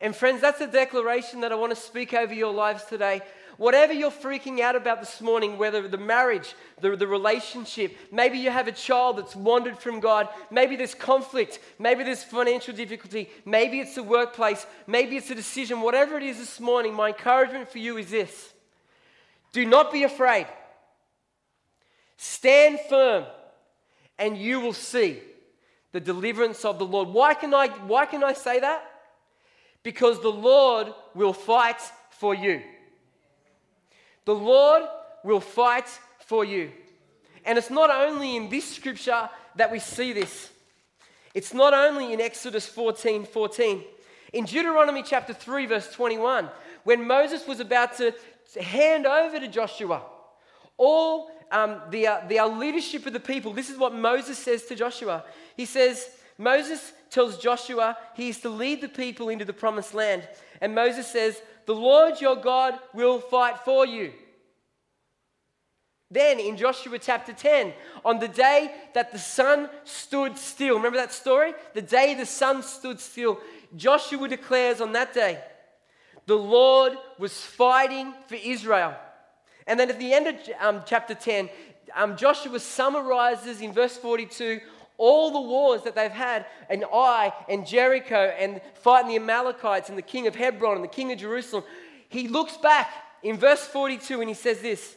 And 0.00 0.14
friends, 0.14 0.40
that's 0.40 0.60
a 0.60 0.66
declaration 0.66 1.40
that 1.40 1.52
I 1.52 1.54
want 1.54 1.74
to 1.74 1.80
speak 1.80 2.12
over 2.12 2.34
your 2.34 2.52
lives 2.52 2.84
today. 2.84 3.22
Whatever 3.56 3.94
you're 3.94 4.10
freaking 4.10 4.60
out 4.60 4.76
about 4.76 5.00
this 5.00 5.22
morning, 5.22 5.56
whether 5.56 5.88
the 5.88 5.96
marriage, 5.96 6.54
the, 6.82 6.94
the 6.94 7.06
relationship, 7.06 7.96
maybe 8.12 8.36
you 8.36 8.50
have 8.50 8.68
a 8.68 8.72
child 8.72 9.16
that's 9.16 9.34
wandered 9.34 9.78
from 9.78 10.00
God, 10.00 10.28
maybe 10.50 10.76
there's 10.76 10.94
conflict, 10.94 11.58
maybe 11.78 12.04
there's 12.04 12.22
financial 12.22 12.74
difficulty, 12.74 13.30
maybe 13.46 13.80
it's 13.80 13.94
the 13.94 14.02
workplace, 14.02 14.66
maybe 14.86 15.16
it's 15.16 15.30
a 15.30 15.34
decision, 15.34 15.80
whatever 15.80 16.18
it 16.18 16.22
is 16.22 16.36
this 16.36 16.60
morning, 16.60 16.92
my 16.92 17.08
encouragement 17.08 17.70
for 17.70 17.78
you 17.78 17.96
is 17.96 18.10
this 18.10 18.52
do 19.52 19.64
not 19.64 19.90
be 19.90 20.02
afraid. 20.02 20.46
Stand 22.18 22.78
firm, 22.90 23.24
and 24.18 24.36
you 24.36 24.60
will 24.60 24.74
see 24.74 25.20
the 25.92 26.00
deliverance 26.00 26.62
of 26.66 26.78
the 26.78 26.84
Lord. 26.84 27.08
Why 27.08 27.32
can 27.32 27.54
I, 27.54 27.68
why 27.68 28.04
can 28.04 28.22
I 28.22 28.34
say 28.34 28.60
that? 28.60 28.84
Because 29.82 30.20
the 30.20 30.28
Lord 30.28 30.88
will 31.14 31.32
fight 31.32 31.80
for 32.10 32.34
you. 32.34 32.62
The 34.24 34.34
Lord 34.34 34.82
will 35.22 35.40
fight 35.40 35.88
for 36.26 36.44
you. 36.44 36.72
And 37.44 37.56
it's 37.56 37.70
not 37.70 37.90
only 37.90 38.36
in 38.36 38.48
this 38.48 38.74
scripture 38.74 39.30
that 39.54 39.70
we 39.70 39.78
see 39.78 40.12
this, 40.12 40.50
it's 41.34 41.54
not 41.54 41.74
only 41.74 42.12
in 42.12 42.20
Exodus 42.20 42.66
14 42.66 43.24
14. 43.24 43.84
In 44.32 44.44
Deuteronomy 44.44 45.02
chapter 45.02 45.32
3, 45.32 45.66
verse 45.66 45.92
21, 45.92 46.48
when 46.82 47.06
Moses 47.06 47.46
was 47.46 47.60
about 47.60 47.96
to 47.98 48.12
hand 48.60 49.06
over 49.06 49.38
to 49.38 49.48
Joshua 49.48 50.02
all 50.76 51.30
um, 51.50 51.80
the, 51.90 52.06
uh, 52.06 52.20
the 52.28 52.40
uh, 52.40 52.48
leadership 52.48 53.06
of 53.06 53.12
the 53.12 53.20
people, 53.20 53.52
this 53.52 53.70
is 53.70 53.78
what 53.78 53.94
Moses 53.94 54.38
says 54.38 54.64
to 54.66 54.74
Joshua. 54.74 55.24
He 55.56 55.64
says, 55.64 56.08
Moses 56.38 56.92
tells 57.10 57.38
Joshua 57.38 57.96
he 58.14 58.28
is 58.28 58.40
to 58.40 58.48
lead 58.48 58.80
the 58.80 58.88
people 58.88 59.28
into 59.28 59.44
the 59.44 59.52
promised 59.52 59.94
land. 59.94 60.28
And 60.60 60.74
Moses 60.74 61.06
says, 61.06 61.40
The 61.66 61.74
Lord 61.74 62.20
your 62.20 62.36
God 62.36 62.78
will 62.92 63.20
fight 63.20 63.58
for 63.64 63.86
you. 63.86 64.12
Then 66.10 66.38
in 66.38 66.56
Joshua 66.56 66.98
chapter 66.98 67.32
10, 67.32 67.72
on 68.04 68.20
the 68.20 68.28
day 68.28 68.72
that 68.94 69.10
the 69.10 69.18
sun 69.18 69.68
stood 69.84 70.38
still, 70.38 70.76
remember 70.76 70.98
that 70.98 71.12
story? 71.12 71.52
The 71.74 71.82
day 71.82 72.14
the 72.14 72.26
sun 72.26 72.62
stood 72.62 73.00
still, 73.00 73.40
Joshua 73.74 74.28
declares 74.28 74.80
on 74.80 74.92
that 74.92 75.12
day, 75.12 75.40
the 76.26 76.36
Lord 76.36 76.92
was 77.18 77.40
fighting 77.40 78.14
for 78.28 78.36
Israel. 78.36 78.94
And 79.66 79.80
then 79.80 79.90
at 79.90 79.98
the 79.98 80.12
end 80.12 80.26
of 80.28 80.36
um, 80.60 80.82
chapter 80.86 81.14
10, 81.14 81.48
um, 81.94 82.16
Joshua 82.16 82.60
summarizes 82.60 83.60
in 83.60 83.72
verse 83.72 83.96
42 83.96 84.60
all 84.98 85.30
the 85.30 85.40
wars 85.40 85.82
that 85.82 85.94
they've 85.94 86.10
had 86.10 86.46
in 86.70 86.84
Ai 86.84 87.32
and 87.48 87.66
Jericho 87.66 88.34
and 88.38 88.60
fighting 88.74 89.10
the 89.10 89.16
Amalekites 89.16 89.88
and 89.88 89.98
the 89.98 90.02
king 90.02 90.26
of 90.26 90.34
Hebron 90.34 90.76
and 90.76 90.84
the 90.84 90.88
king 90.88 91.12
of 91.12 91.18
Jerusalem. 91.18 91.64
He 92.08 92.28
looks 92.28 92.56
back 92.56 92.90
in 93.22 93.36
verse 93.36 93.66
42 93.66 94.20
and 94.20 94.28
he 94.28 94.34
says 94.34 94.60
this 94.60 94.96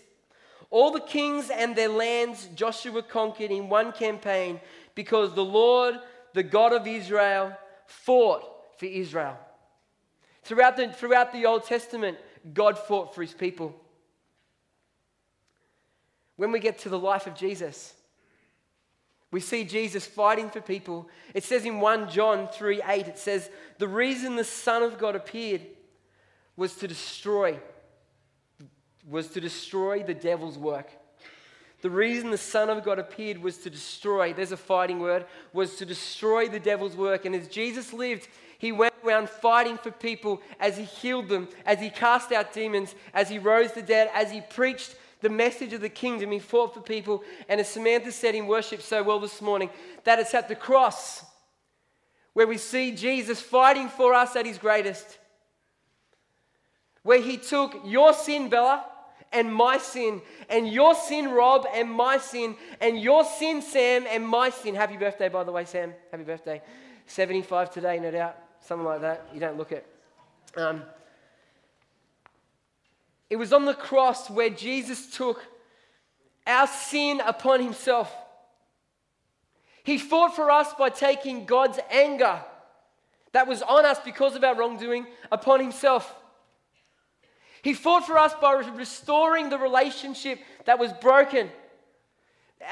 All 0.69 0.91
the 0.91 1.01
kings 1.01 1.49
and 1.49 1.75
their 1.75 1.89
lands 1.89 2.47
Joshua 2.55 3.03
conquered 3.03 3.51
in 3.51 3.69
one 3.69 3.91
campaign 3.91 4.59
because 4.95 5.33
the 5.33 5.45
Lord, 5.45 5.95
the 6.33 6.43
God 6.43 6.73
of 6.73 6.87
Israel, 6.87 7.57
fought 7.85 8.43
for 8.77 8.85
Israel. 8.85 9.37
Throughout 10.43 10.77
the, 10.77 10.91
throughout 10.91 11.33
the 11.33 11.45
Old 11.45 11.65
Testament, 11.65 12.17
God 12.53 12.77
fought 12.77 13.13
for 13.13 13.21
his 13.21 13.33
people. 13.33 13.75
When 16.37 16.51
we 16.51 16.59
get 16.59 16.79
to 16.79 16.89
the 16.89 16.97
life 16.97 17.27
of 17.27 17.35
Jesus, 17.35 17.93
we 19.31 19.39
see 19.39 19.63
Jesus 19.63 20.07
fighting 20.07 20.49
for 20.49 20.61
people. 20.61 21.07
It 21.33 21.43
says 21.43 21.65
in 21.65 21.79
1 21.79 22.09
John 22.09 22.47
3 22.47 22.81
8, 22.87 23.07
it 23.07 23.17
says, 23.17 23.49
The 23.77 23.87
reason 23.87 24.35
the 24.35 24.43
Son 24.43 24.81
of 24.81 24.97
God 24.97 25.15
appeared 25.15 25.61
was 26.55 26.75
to 26.77 26.87
destroy, 26.87 27.59
was 29.07 29.27
to 29.29 29.41
destroy 29.41 30.03
the 30.03 30.15
devil's 30.15 30.57
work. 30.57 30.89
The 31.81 31.89
reason 31.89 32.29
the 32.29 32.37
Son 32.37 32.69
of 32.69 32.83
God 32.83 32.99
appeared 32.99 33.37
was 33.41 33.57
to 33.59 33.69
destroy, 33.69 34.33
there's 34.33 34.51
a 34.51 34.57
fighting 34.57 34.99
word, 34.99 35.25
was 35.53 35.75
to 35.77 35.85
destroy 35.85 36.49
the 36.49 36.59
devil's 36.59 36.95
work. 36.97 37.23
And 37.23 37.33
as 37.33 37.47
Jesus 37.47 37.93
lived, 37.93 38.27
he 38.57 38.73
went 38.73 38.93
around 39.05 39.29
fighting 39.29 39.77
for 39.77 39.91
people 39.91 40.41
as 40.59 40.75
he 40.75 40.83
healed 40.83 41.29
them, 41.29 41.47
as 41.65 41.79
he 41.79 41.89
cast 41.89 42.33
out 42.33 42.51
demons, 42.51 42.95
as 43.13 43.29
he 43.29 43.39
rose 43.39 43.71
the 43.71 43.81
dead, 43.81 44.09
as 44.13 44.31
he 44.31 44.41
preached 44.41 44.95
the 45.21 45.29
message 45.29 45.73
of 45.73 45.81
the 45.81 45.89
kingdom. 45.89 46.31
He 46.31 46.39
fought 46.39 46.73
for 46.73 46.81
people. 46.81 47.23
And 47.47 47.59
as 47.59 47.69
Samantha 47.69 48.11
said 48.11 48.35
in 48.35 48.47
worship 48.47 48.81
so 48.81 49.03
well 49.03 49.19
this 49.19 49.41
morning, 49.41 49.69
that 50.03 50.19
it's 50.19 50.33
at 50.33 50.47
the 50.47 50.55
cross 50.55 51.23
where 52.33 52.47
we 52.47 52.57
see 52.57 52.91
Jesus 52.91 53.41
fighting 53.41 53.89
for 53.89 54.13
us 54.13 54.35
at 54.35 54.45
his 54.45 54.57
greatest. 54.57 55.17
Where 57.03 57.21
he 57.21 57.37
took 57.37 57.81
your 57.85 58.13
sin, 58.13 58.49
Bella, 58.49 58.85
and 59.31 59.53
my 59.53 59.77
sin, 59.77 60.21
and 60.49 60.67
your 60.67 60.95
sin, 60.95 61.31
Rob, 61.31 61.67
and 61.73 61.89
my 61.89 62.17
sin, 62.17 62.55
and 62.81 62.99
your 62.99 63.23
sin, 63.23 63.61
Sam, 63.61 64.05
and 64.09 64.27
my 64.27 64.49
sin. 64.49 64.75
Happy 64.75 64.97
birthday, 64.97 65.29
by 65.29 65.43
the 65.43 65.51
way, 65.51 65.65
Sam. 65.65 65.93
Happy 66.11 66.23
birthday. 66.23 66.61
75 67.07 67.71
today, 67.71 67.99
no 67.99 68.11
doubt. 68.11 68.37
Something 68.61 68.85
like 68.85 69.01
that. 69.01 69.27
You 69.33 69.39
don't 69.39 69.57
look 69.57 69.71
it. 69.71 69.85
Um, 70.55 70.83
it 73.29 73.35
was 73.35 73.53
on 73.53 73.65
the 73.65 73.73
cross 73.73 74.29
where 74.29 74.49
Jesus 74.49 75.15
took 75.15 75.45
our 76.47 76.67
sin 76.67 77.21
upon 77.21 77.61
himself. 77.61 78.13
He 79.83 79.97
fought 79.97 80.35
for 80.35 80.49
us 80.49 80.73
by 80.73 80.89
taking 80.89 81.45
God's 81.45 81.79
anger 81.91 82.41
that 83.31 83.47
was 83.47 83.61
on 83.61 83.85
us 83.85 83.99
because 83.99 84.35
of 84.35 84.43
our 84.43 84.55
wrongdoing 84.55 85.05
upon 85.31 85.59
himself. 85.59 86.15
He 87.61 87.73
fought 87.73 88.05
for 88.05 88.17
us 88.17 88.33
by 88.41 88.53
restoring 88.53 89.49
the 89.49 89.57
relationship 89.57 90.39
that 90.65 90.79
was 90.79 90.91
broken, 90.93 91.49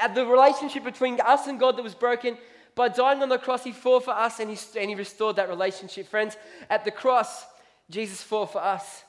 uh, 0.02 0.08
the 0.08 0.26
relationship 0.26 0.82
between 0.82 1.20
us 1.20 1.46
and 1.46 1.60
God 1.60 1.76
that 1.76 1.82
was 1.82 1.94
broken. 1.94 2.38
By 2.74 2.88
dying 2.88 3.22
on 3.22 3.28
the 3.28 3.38
cross, 3.38 3.64
He 3.64 3.72
fought 3.72 4.04
for 4.04 4.12
us 4.12 4.40
and 4.40 4.50
He, 4.50 4.80
and 4.80 4.88
he 4.88 4.94
restored 4.94 5.36
that 5.36 5.48
relationship. 5.48 6.08
Friends, 6.08 6.36
at 6.70 6.84
the 6.84 6.90
cross, 6.90 7.44
Jesus 7.90 8.22
fought 8.22 8.52
for 8.52 8.62
us. 8.62 9.02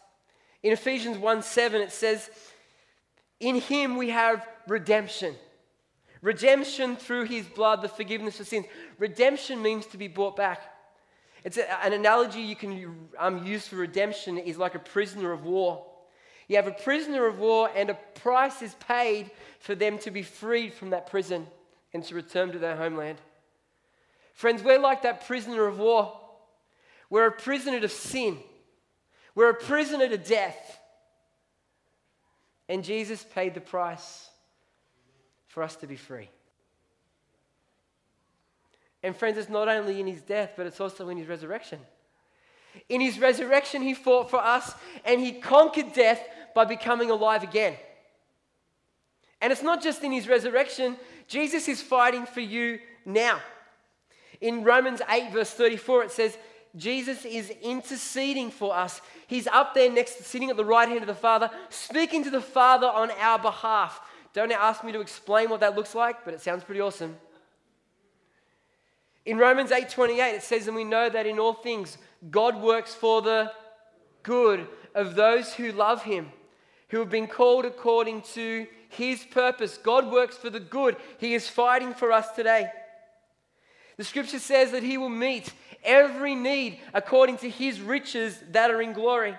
In 0.63 0.73
Ephesians 0.73 1.17
1 1.17 1.41
7, 1.41 1.81
it 1.81 1.91
says, 1.91 2.29
In 3.39 3.55
him 3.55 3.97
we 3.97 4.09
have 4.09 4.45
redemption. 4.67 5.35
Redemption 6.21 6.97
through 6.97 7.25
his 7.25 7.45
blood, 7.45 7.81
the 7.81 7.87
forgiveness 7.87 8.39
of 8.39 8.47
sins. 8.47 8.65
Redemption 8.97 9.61
means 9.61 9.85
to 9.87 9.97
be 9.97 10.09
brought 10.09 10.35
back. 10.35 10.61
It's 11.45 11.57
a, 11.57 11.85
an 11.85 11.93
analogy 11.93 12.41
you 12.41 12.57
can 12.57 13.09
um, 13.17 13.45
use 13.45 13.67
for 13.67 13.77
redemption 13.77 14.37
is 14.37 14.57
like 14.57 14.75
a 14.75 14.79
prisoner 14.79 15.31
of 15.31 15.45
war. 15.45 15.85
You 16.49 16.57
have 16.57 16.67
a 16.67 16.71
prisoner 16.71 17.25
of 17.27 17.39
war, 17.39 17.69
and 17.75 17.89
a 17.89 17.93
price 17.93 18.61
is 18.61 18.73
paid 18.75 19.31
for 19.59 19.75
them 19.75 19.99
to 19.99 20.11
be 20.11 20.23
freed 20.23 20.73
from 20.73 20.89
that 20.89 21.07
prison 21.07 21.47
and 21.93 22.03
to 22.05 22.15
return 22.15 22.51
to 22.51 22.59
their 22.59 22.75
homeland. 22.75 23.19
Friends, 24.33 24.63
we're 24.63 24.79
like 24.79 25.03
that 25.03 25.25
prisoner 25.25 25.67
of 25.67 25.79
war. 25.79 26.19
We're 27.09 27.27
a 27.27 27.31
prisoner 27.31 27.77
of 27.77 27.91
sin. 27.91 28.39
We're 29.35 29.49
a 29.49 29.55
prisoner 29.55 30.07
to 30.07 30.17
death. 30.17 30.79
And 32.67 32.83
Jesus 32.83 33.25
paid 33.33 33.53
the 33.53 33.61
price 33.61 34.29
for 35.47 35.63
us 35.63 35.75
to 35.77 35.87
be 35.87 35.95
free. 35.95 36.29
And 39.01 39.15
friends, 39.15 39.37
it's 39.37 39.49
not 39.49 39.67
only 39.67 39.99
in 39.99 40.07
his 40.07 40.21
death, 40.21 40.51
but 40.55 40.67
it's 40.67 40.79
also 40.79 41.09
in 41.09 41.17
his 41.17 41.27
resurrection. 41.27 41.79
In 42.89 43.01
his 43.01 43.19
resurrection, 43.19 43.81
he 43.81 43.93
fought 43.93 44.29
for 44.29 44.39
us 44.39 44.73
and 45.05 45.19
he 45.19 45.31
conquered 45.33 45.93
death 45.93 46.21
by 46.53 46.65
becoming 46.65 47.09
alive 47.09 47.43
again. 47.43 47.75
And 49.41 49.51
it's 49.51 49.63
not 49.63 49.81
just 49.81 50.03
in 50.03 50.11
his 50.11 50.27
resurrection, 50.27 50.97
Jesus 51.27 51.67
is 51.67 51.81
fighting 51.81 52.25
for 52.25 52.41
you 52.41 52.79
now. 53.05 53.39
In 54.41 54.63
Romans 54.63 55.01
8, 55.09 55.31
verse 55.31 55.51
34, 55.51 56.03
it 56.03 56.11
says, 56.11 56.37
Jesus 56.75 57.25
is 57.25 57.51
interceding 57.61 58.51
for 58.51 58.75
us. 58.75 59.01
He's 59.27 59.47
up 59.47 59.73
there 59.73 59.91
next, 59.91 60.15
to 60.15 60.23
sitting 60.23 60.49
at 60.49 60.57
the 60.57 60.65
right 60.65 60.87
hand 60.87 61.01
of 61.01 61.07
the 61.07 61.15
Father, 61.15 61.49
speaking 61.69 62.23
to 62.23 62.29
the 62.29 62.41
Father 62.41 62.87
on 62.87 63.11
our 63.19 63.39
behalf. 63.39 63.99
Don't 64.33 64.51
ask 64.51 64.83
me 64.83 64.91
to 64.91 65.01
explain 65.01 65.49
what 65.49 65.61
that 65.61 65.75
looks 65.75 65.95
like, 65.95 66.23
but 66.23 66.33
it 66.33 66.41
sounds 66.41 66.63
pretty 66.63 66.81
awesome. 66.81 67.17
In 69.25 69.37
Romans 69.37 69.71
8:28 69.71 70.35
it 70.35 70.43
says 70.43 70.67
and 70.67 70.75
we 70.75 70.83
know 70.83 71.09
that 71.09 71.25
in 71.25 71.39
all 71.39 71.53
things 71.53 71.97
God 72.31 72.61
works 72.61 72.95
for 72.95 73.21
the 73.21 73.51
good 74.23 74.67
of 74.95 75.15
those 75.15 75.53
who 75.53 75.71
love 75.71 76.03
him 76.03 76.31
who 76.89 76.99
have 76.99 77.09
been 77.09 77.27
called 77.27 77.65
according 77.65 78.21
to 78.33 78.67
his 78.89 79.23
purpose. 79.23 79.77
God 79.77 80.11
works 80.11 80.37
for 80.37 80.49
the 80.49 80.59
good. 80.59 80.97
He 81.19 81.33
is 81.33 81.47
fighting 81.47 81.93
for 81.93 82.11
us 82.11 82.31
today. 82.31 82.71
The 83.97 84.03
scripture 84.03 84.39
says 84.39 84.71
that 84.71 84.83
he 84.83 84.97
will 84.97 85.09
meet 85.09 85.53
every 85.83 86.35
need 86.35 86.79
according 86.93 87.37
to 87.39 87.49
his 87.49 87.81
riches 87.81 88.41
that 88.51 88.71
are 88.71 88.81
in 88.81 88.93
glory. 88.93 89.35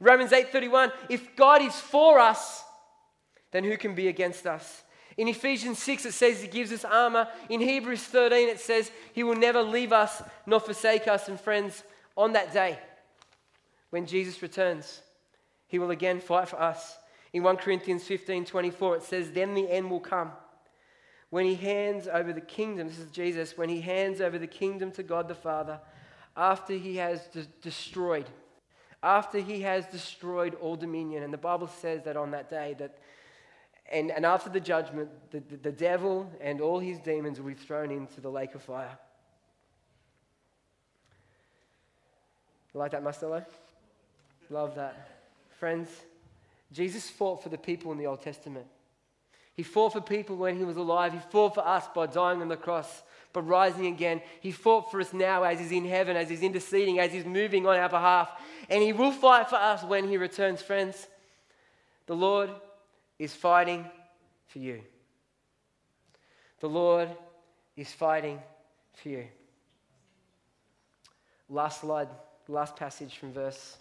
Romans 0.00 0.32
8:31, 0.32 0.92
if 1.08 1.36
God 1.36 1.62
is 1.62 1.78
for 1.78 2.18
us, 2.18 2.64
then 3.52 3.64
who 3.64 3.76
can 3.76 3.94
be 3.94 4.08
against 4.08 4.46
us? 4.46 4.82
In 5.16 5.28
Ephesians 5.28 5.78
6, 5.78 6.06
it 6.06 6.12
says 6.12 6.40
he 6.40 6.48
gives 6.48 6.72
us 6.72 6.84
armor. 6.84 7.28
In 7.48 7.60
Hebrews 7.60 8.02
13, 8.04 8.48
it 8.48 8.60
says 8.60 8.90
he 9.12 9.22
will 9.22 9.36
never 9.36 9.62
leave 9.62 9.92
us 9.92 10.22
nor 10.46 10.58
forsake 10.58 11.06
us. 11.06 11.28
And 11.28 11.38
friends, 11.38 11.84
on 12.16 12.32
that 12.32 12.52
day, 12.52 12.78
when 13.90 14.06
Jesus 14.06 14.40
returns, 14.40 15.02
he 15.66 15.78
will 15.78 15.90
again 15.90 16.20
fight 16.20 16.48
for 16.48 16.60
us. 16.60 16.96
In 17.32 17.42
1 17.42 17.56
Corinthians 17.58 18.04
15 18.04 18.44
24, 18.44 18.96
it 18.96 19.02
says, 19.02 19.30
Then 19.30 19.54
the 19.54 19.70
end 19.70 19.90
will 19.90 20.00
come. 20.00 20.32
When 21.32 21.46
he 21.46 21.54
hands 21.54 22.08
over 22.08 22.34
the 22.34 22.42
kingdom, 22.42 22.88
this 22.88 22.98
is 22.98 23.10
Jesus, 23.10 23.56
when 23.56 23.70
he 23.70 23.80
hands 23.80 24.20
over 24.20 24.38
the 24.38 24.46
kingdom 24.46 24.92
to 24.92 25.02
God 25.02 25.28
the 25.28 25.34
Father, 25.34 25.80
after 26.36 26.74
he 26.74 26.96
has 26.96 27.26
de- 27.28 27.46
destroyed, 27.62 28.26
after 29.02 29.38
he 29.38 29.62
has 29.62 29.86
destroyed 29.86 30.54
all 30.60 30.76
dominion. 30.76 31.22
And 31.22 31.32
the 31.32 31.38
Bible 31.38 31.68
says 31.68 32.02
that 32.02 32.18
on 32.18 32.32
that 32.32 32.50
day, 32.50 32.76
that 32.78 32.98
and, 33.90 34.10
and 34.10 34.26
after 34.26 34.50
the 34.50 34.60
judgment, 34.60 35.08
the, 35.30 35.40
the, 35.40 35.56
the 35.56 35.72
devil 35.72 36.30
and 36.38 36.60
all 36.60 36.80
his 36.80 36.98
demons 36.98 37.40
will 37.40 37.48
be 37.48 37.54
thrown 37.54 37.90
into 37.90 38.20
the 38.20 38.30
lake 38.30 38.54
of 38.54 38.60
fire. 38.60 38.98
You 42.74 42.80
like 42.80 42.90
that, 42.90 43.02
Mustelo? 43.02 43.42
Love 44.50 44.74
that. 44.74 45.08
Friends, 45.58 45.88
Jesus 46.74 47.08
fought 47.08 47.42
for 47.42 47.48
the 47.48 47.56
people 47.56 47.90
in 47.90 47.96
the 47.96 48.06
Old 48.06 48.20
Testament. 48.20 48.66
He 49.54 49.62
fought 49.62 49.92
for 49.92 50.00
people 50.00 50.36
when 50.36 50.56
he 50.56 50.64
was 50.64 50.76
alive. 50.76 51.12
He 51.12 51.18
fought 51.30 51.54
for 51.54 51.66
us 51.66 51.86
by 51.94 52.06
dying 52.06 52.40
on 52.40 52.48
the 52.48 52.56
cross, 52.56 53.02
but 53.32 53.42
rising 53.42 53.86
again. 53.86 54.22
He 54.40 54.50
fought 54.50 54.90
for 54.90 55.00
us 55.00 55.12
now 55.12 55.42
as 55.42 55.60
he's 55.60 55.72
in 55.72 55.84
heaven, 55.84 56.16
as 56.16 56.30
he's 56.30 56.42
interceding, 56.42 56.98
as 56.98 57.12
he's 57.12 57.26
moving 57.26 57.66
on 57.66 57.76
our 57.76 57.88
behalf. 57.88 58.30
And 58.70 58.82
he 58.82 58.92
will 58.92 59.12
fight 59.12 59.50
for 59.50 59.56
us 59.56 59.82
when 59.84 60.08
he 60.08 60.16
returns, 60.16 60.62
friends. 60.62 61.06
The 62.06 62.16
Lord 62.16 62.50
is 63.18 63.34
fighting 63.34 63.84
for 64.46 64.58
you. 64.58 64.80
The 66.60 66.68
Lord 66.68 67.10
is 67.76 67.92
fighting 67.92 68.40
for 68.94 69.08
you. 69.10 69.26
Last 71.48 71.82
slide, 71.82 72.08
last 72.48 72.76
passage 72.76 73.18
from 73.18 73.32
verse 73.32 73.76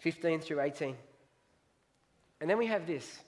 15 0.00 0.40
through 0.40 0.60
18. 0.60 0.94
And 2.40 2.48
then 2.48 2.58
we 2.58 2.66
have 2.66 2.86
this. 2.86 3.18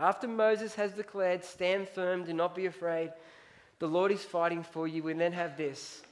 After 0.00 0.28
Moses 0.28 0.74
has 0.76 0.92
declared, 0.92 1.44
Stand 1.44 1.88
firm, 1.88 2.24
do 2.24 2.32
not 2.32 2.54
be 2.54 2.66
afraid, 2.66 3.12
the 3.78 3.88
Lord 3.88 4.12
is 4.12 4.22
fighting 4.22 4.62
for 4.62 4.86
you, 4.86 5.02
we 5.02 5.12
then 5.12 5.32
have 5.32 5.56
this. 5.56 6.02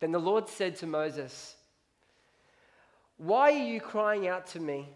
Then 0.00 0.12
the 0.12 0.18
Lord 0.18 0.48
said 0.48 0.76
to 0.76 0.86
Moses, 0.86 1.56
Why 3.16 3.52
are 3.52 3.64
you 3.64 3.80
crying 3.80 4.28
out 4.28 4.46
to 4.48 4.60
me? 4.60 4.88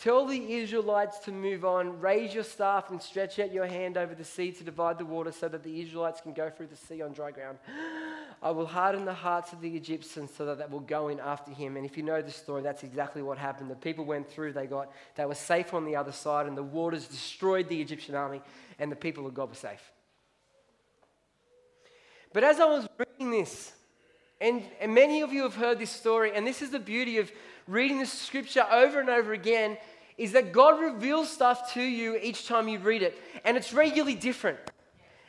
Tell 0.00 0.24
the 0.24 0.54
Israelites 0.54 1.18
to 1.20 1.30
move 1.30 1.62
on. 1.62 2.00
Raise 2.00 2.32
your 2.32 2.42
staff 2.42 2.90
and 2.90 3.02
stretch 3.02 3.38
out 3.38 3.52
your 3.52 3.66
hand 3.66 3.98
over 3.98 4.14
the 4.14 4.24
sea 4.24 4.50
to 4.50 4.64
divide 4.64 4.96
the 4.96 5.04
water 5.04 5.30
so 5.30 5.46
that 5.46 5.62
the 5.62 5.78
Israelites 5.82 6.22
can 6.22 6.32
go 6.32 6.48
through 6.48 6.68
the 6.68 6.76
sea 6.76 7.02
on 7.02 7.12
dry 7.12 7.30
ground. 7.30 7.58
I 8.42 8.50
will 8.50 8.64
harden 8.64 9.04
the 9.04 9.12
hearts 9.12 9.52
of 9.52 9.60
the 9.60 9.76
Egyptians 9.76 10.30
so 10.34 10.46
that 10.46 10.56
they 10.56 10.64
will 10.64 10.80
go 10.80 11.08
in 11.08 11.20
after 11.20 11.52
him. 11.52 11.76
And 11.76 11.84
if 11.84 11.98
you 11.98 12.02
know 12.02 12.22
the 12.22 12.30
story, 12.30 12.62
that's 12.62 12.82
exactly 12.82 13.20
what 13.20 13.36
happened. 13.36 13.70
The 13.70 13.74
people 13.74 14.06
went 14.06 14.30
through, 14.30 14.54
they 14.54 14.66
got 14.66 14.90
they 15.16 15.26
were 15.26 15.34
safe 15.34 15.74
on 15.74 15.84
the 15.84 15.96
other 15.96 16.12
side, 16.12 16.46
and 16.46 16.56
the 16.56 16.62
waters 16.62 17.06
destroyed 17.06 17.68
the 17.68 17.78
Egyptian 17.78 18.14
army, 18.14 18.40
and 18.78 18.90
the 18.90 18.96
people 18.96 19.26
of 19.26 19.34
God 19.34 19.50
were 19.50 19.54
safe. 19.54 19.92
But 22.32 22.42
as 22.42 22.58
I 22.58 22.64
was 22.64 22.88
reading 22.96 23.30
this, 23.30 23.72
and, 24.40 24.62
and 24.80 24.94
many 24.94 25.20
of 25.20 25.34
you 25.34 25.42
have 25.42 25.54
heard 25.54 25.78
this 25.78 25.90
story, 25.90 26.32
and 26.34 26.46
this 26.46 26.62
is 26.62 26.70
the 26.70 26.78
beauty 26.78 27.18
of 27.18 27.30
reading 27.70 28.00
the 28.00 28.06
scripture 28.06 28.66
over 28.70 29.00
and 29.00 29.08
over 29.08 29.32
again 29.32 29.78
is 30.18 30.32
that 30.32 30.52
God 30.52 30.80
reveals 30.80 31.30
stuff 31.30 31.72
to 31.74 31.82
you 31.82 32.18
each 32.20 32.46
time 32.46 32.68
you 32.68 32.78
read 32.78 33.02
it, 33.02 33.16
and 33.44 33.56
it's 33.56 33.72
regularly 33.72 34.14
different. 34.14 34.58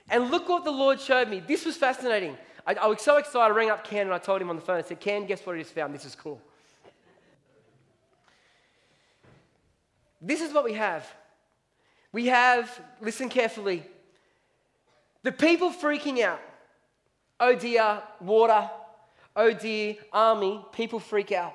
And 0.09 0.31
look 0.31 0.49
what 0.49 0.65
the 0.65 0.71
Lord 0.71 0.99
showed 0.99 1.29
me. 1.29 1.39
This 1.39 1.65
was 1.65 1.77
fascinating. 1.77 2.35
I, 2.65 2.73
I 2.73 2.87
was 2.87 3.01
so 3.01 3.17
excited. 3.17 3.53
I 3.53 3.55
rang 3.55 3.69
up 3.69 3.85
Ken 3.85 4.07
and 4.07 4.13
I 4.13 4.17
told 4.17 4.41
him 4.41 4.49
on 4.49 4.57
the 4.57 4.61
phone. 4.61 4.77
I 4.77 4.81
said, 4.81 4.99
Ken, 4.99 5.25
guess 5.25 5.45
what 5.45 5.55
I 5.55 5.59
just 5.59 5.73
found? 5.73 5.93
This 5.93 6.03
is 6.03 6.15
cool. 6.15 6.41
This 10.21 10.41
is 10.41 10.53
what 10.53 10.65
we 10.65 10.73
have. 10.73 11.09
We 12.11 12.27
have, 12.27 12.81
listen 12.99 13.29
carefully, 13.29 13.83
the 15.23 15.31
people 15.31 15.71
freaking 15.71 16.21
out. 16.21 16.41
Oh 17.39 17.55
dear, 17.55 18.01
water. 18.19 18.69
Oh 19.35 19.53
dear, 19.53 19.95
army. 20.11 20.63
People 20.73 20.99
freak 20.99 21.31
out. 21.31 21.53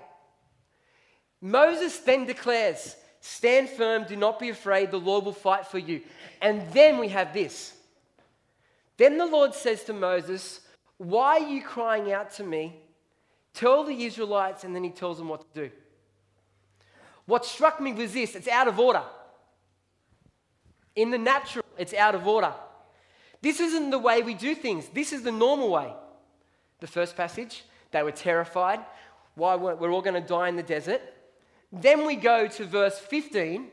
Moses 1.47 1.99
then 1.99 2.27
declares, 2.27 2.97
Stand 3.21 3.69
firm, 3.69 4.05
do 4.05 4.17
not 4.17 4.41
be 4.41 4.49
afraid, 4.49 4.91
the 4.91 4.99
Lord 4.99 5.25
will 5.25 5.33
fight 5.33 5.65
for 5.67 5.79
you. 5.79 6.01
And 6.43 6.63
then 6.73 6.99
we 6.99 7.09
have 7.09 7.33
this. 7.33 7.73
Then 8.97 9.17
the 9.17 9.27
Lord 9.27 9.55
says 9.55 9.85
to 9.85 9.93
Moses, 9.93 10.61
Why 10.99 11.39
are 11.39 11.49
you 11.49 11.63
crying 11.63 12.11
out 12.11 12.33
to 12.33 12.43
me? 12.43 12.75
Tell 13.55 13.85
the 13.85 14.05
Israelites, 14.05 14.65
and 14.65 14.75
then 14.75 14.83
he 14.83 14.91
tells 14.91 15.19
them 15.19 15.29
what 15.29 15.41
to 15.41 15.69
do. 15.69 15.71
What 17.27 17.45
struck 17.45 17.81
me 17.81 17.93
was 17.93 18.13
this 18.13 18.35
it's 18.35 18.49
out 18.49 18.67
of 18.67 18.81
order. 18.81 19.05
In 20.97 21.11
the 21.11 21.19
natural, 21.19 21.65
it's 21.79 21.95
out 21.95 22.17
of 22.17 22.27
order. 22.27 22.55
This 23.41 23.61
isn't 23.61 23.91
the 23.91 24.01
way 24.01 24.21
we 24.21 24.35
do 24.35 24.57
things, 24.57 24.89
this 24.89 25.13
is 25.13 25.23
the 25.23 25.33
normal 25.33 25.71
way. 25.71 25.93
The 26.81 26.89
first 26.89 27.17
passage, 27.17 27.63
they 27.93 28.03
were 28.03 28.11
terrified. 28.11 28.81
Why 29.37 29.55
we're 29.55 29.93
all 29.93 30.03
going 30.03 30.21
to 30.21 30.27
die 30.27 30.49
in 30.49 30.57
the 30.57 30.63
desert. 30.63 31.01
Then 31.81 32.07
we 32.07 32.17
go 32.17 32.47
to 32.47 32.65
verse 32.65 32.99
15. 32.99 33.69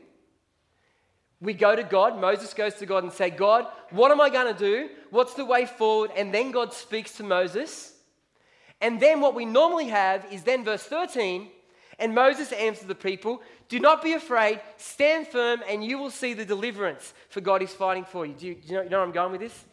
We 1.40 1.52
go 1.54 1.76
to 1.76 1.82
God. 1.82 2.20
Moses 2.20 2.54
goes 2.54 2.74
to 2.74 2.86
God 2.86 3.04
and 3.04 3.12
say, 3.12 3.30
God, 3.30 3.66
what 3.90 4.10
am 4.10 4.20
I 4.20 4.30
going 4.30 4.52
to 4.52 4.58
do? 4.58 4.88
What's 5.10 5.34
the 5.34 5.44
way 5.44 5.66
forward? 5.66 6.10
And 6.16 6.32
then 6.32 6.50
God 6.50 6.72
speaks 6.72 7.12
to 7.18 7.22
Moses. 7.22 7.92
And 8.80 9.00
then 9.00 9.20
what 9.20 9.34
we 9.34 9.44
normally 9.44 9.88
have 9.88 10.26
is 10.32 10.42
then 10.42 10.64
verse 10.64 10.82
13. 10.82 11.48
And 11.98 12.14
Moses 12.14 12.52
answers 12.52 12.86
the 12.86 12.94
people, 12.94 13.40
Do 13.68 13.78
not 13.78 14.02
be 14.02 14.14
afraid, 14.14 14.60
stand 14.76 15.28
firm, 15.28 15.62
and 15.68 15.84
you 15.84 15.98
will 15.98 16.10
see 16.10 16.34
the 16.34 16.44
deliverance, 16.44 17.14
for 17.28 17.40
God 17.40 17.62
is 17.62 17.72
fighting 17.72 18.04
for 18.04 18.26
you. 18.26 18.34
Do 18.34 18.46
you, 18.46 18.54
do 18.54 18.60
you, 18.66 18.74
know, 18.74 18.82
you 18.82 18.90
know, 18.90 18.98
where 18.98 19.06
I'm 19.06 19.12
going 19.12 19.32
with 19.32 19.40
this? 19.40 19.64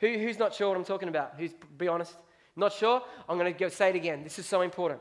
Who, 0.00 0.18
who's 0.18 0.38
not 0.38 0.54
sure 0.54 0.68
what 0.68 0.76
I'm 0.76 0.84
talking 0.84 1.08
about? 1.08 1.34
Who's, 1.38 1.52
be 1.78 1.88
honest? 1.88 2.14
Not 2.56 2.72
sure? 2.72 3.02
I'm 3.28 3.38
going 3.38 3.52
to 3.52 3.58
go 3.58 3.68
say 3.68 3.90
it 3.90 3.96
again. 3.96 4.22
This 4.22 4.38
is 4.38 4.46
so 4.46 4.60
important. 4.60 5.00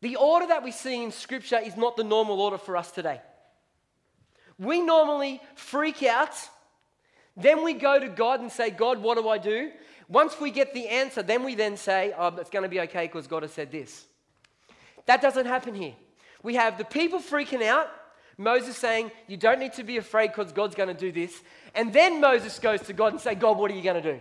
The 0.00 0.16
order 0.16 0.46
that 0.48 0.62
we 0.62 0.72
see 0.72 1.02
in 1.02 1.10
Scripture 1.10 1.58
is 1.58 1.76
not 1.76 1.96
the 1.96 2.04
normal 2.04 2.40
order 2.40 2.58
for 2.58 2.76
us 2.76 2.90
today. 2.90 3.20
We 4.58 4.80
normally 4.80 5.40
freak 5.54 6.02
out, 6.02 6.34
then 7.36 7.62
we 7.62 7.74
go 7.74 7.98
to 7.98 8.08
God 8.08 8.40
and 8.40 8.50
say, 8.50 8.70
God, 8.70 8.98
what 8.98 9.18
do 9.18 9.28
I 9.28 9.38
do? 9.38 9.70
Once 10.08 10.40
we 10.40 10.50
get 10.50 10.72
the 10.72 10.88
answer, 10.88 11.22
then 11.22 11.44
we 11.44 11.54
then 11.54 11.76
say, 11.76 12.14
oh, 12.16 12.28
it's 12.36 12.50
going 12.50 12.62
to 12.62 12.68
be 12.68 12.80
okay 12.80 13.06
because 13.06 13.26
God 13.26 13.42
has 13.42 13.52
said 13.52 13.72
this. 13.72 14.06
That 15.06 15.20
doesn't 15.20 15.46
happen 15.46 15.74
here. 15.74 15.94
We 16.42 16.54
have 16.54 16.78
the 16.78 16.84
people 16.84 17.18
freaking 17.18 17.62
out, 17.62 17.88
Moses 18.38 18.76
saying, 18.76 19.10
You 19.26 19.36
don't 19.36 19.58
need 19.58 19.72
to 19.74 19.84
be 19.84 19.96
afraid 19.96 20.28
because 20.28 20.52
God's 20.52 20.74
going 20.74 20.88
to 20.88 20.94
do 20.94 21.10
this. 21.10 21.42
And 21.74 21.92
then 21.92 22.20
Moses 22.20 22.58
goes 22.58 22.82
to 22.82 22.92
God 22.92 23.12
and 23.12 23.20
say, 23.20 23.34
God, 23.34 23.56
what 23.56 23.70
are 23.70 23.74
you 23.74 23.82
going 23.82 24.02
to 24.02 24.12
do? 24.14 24.20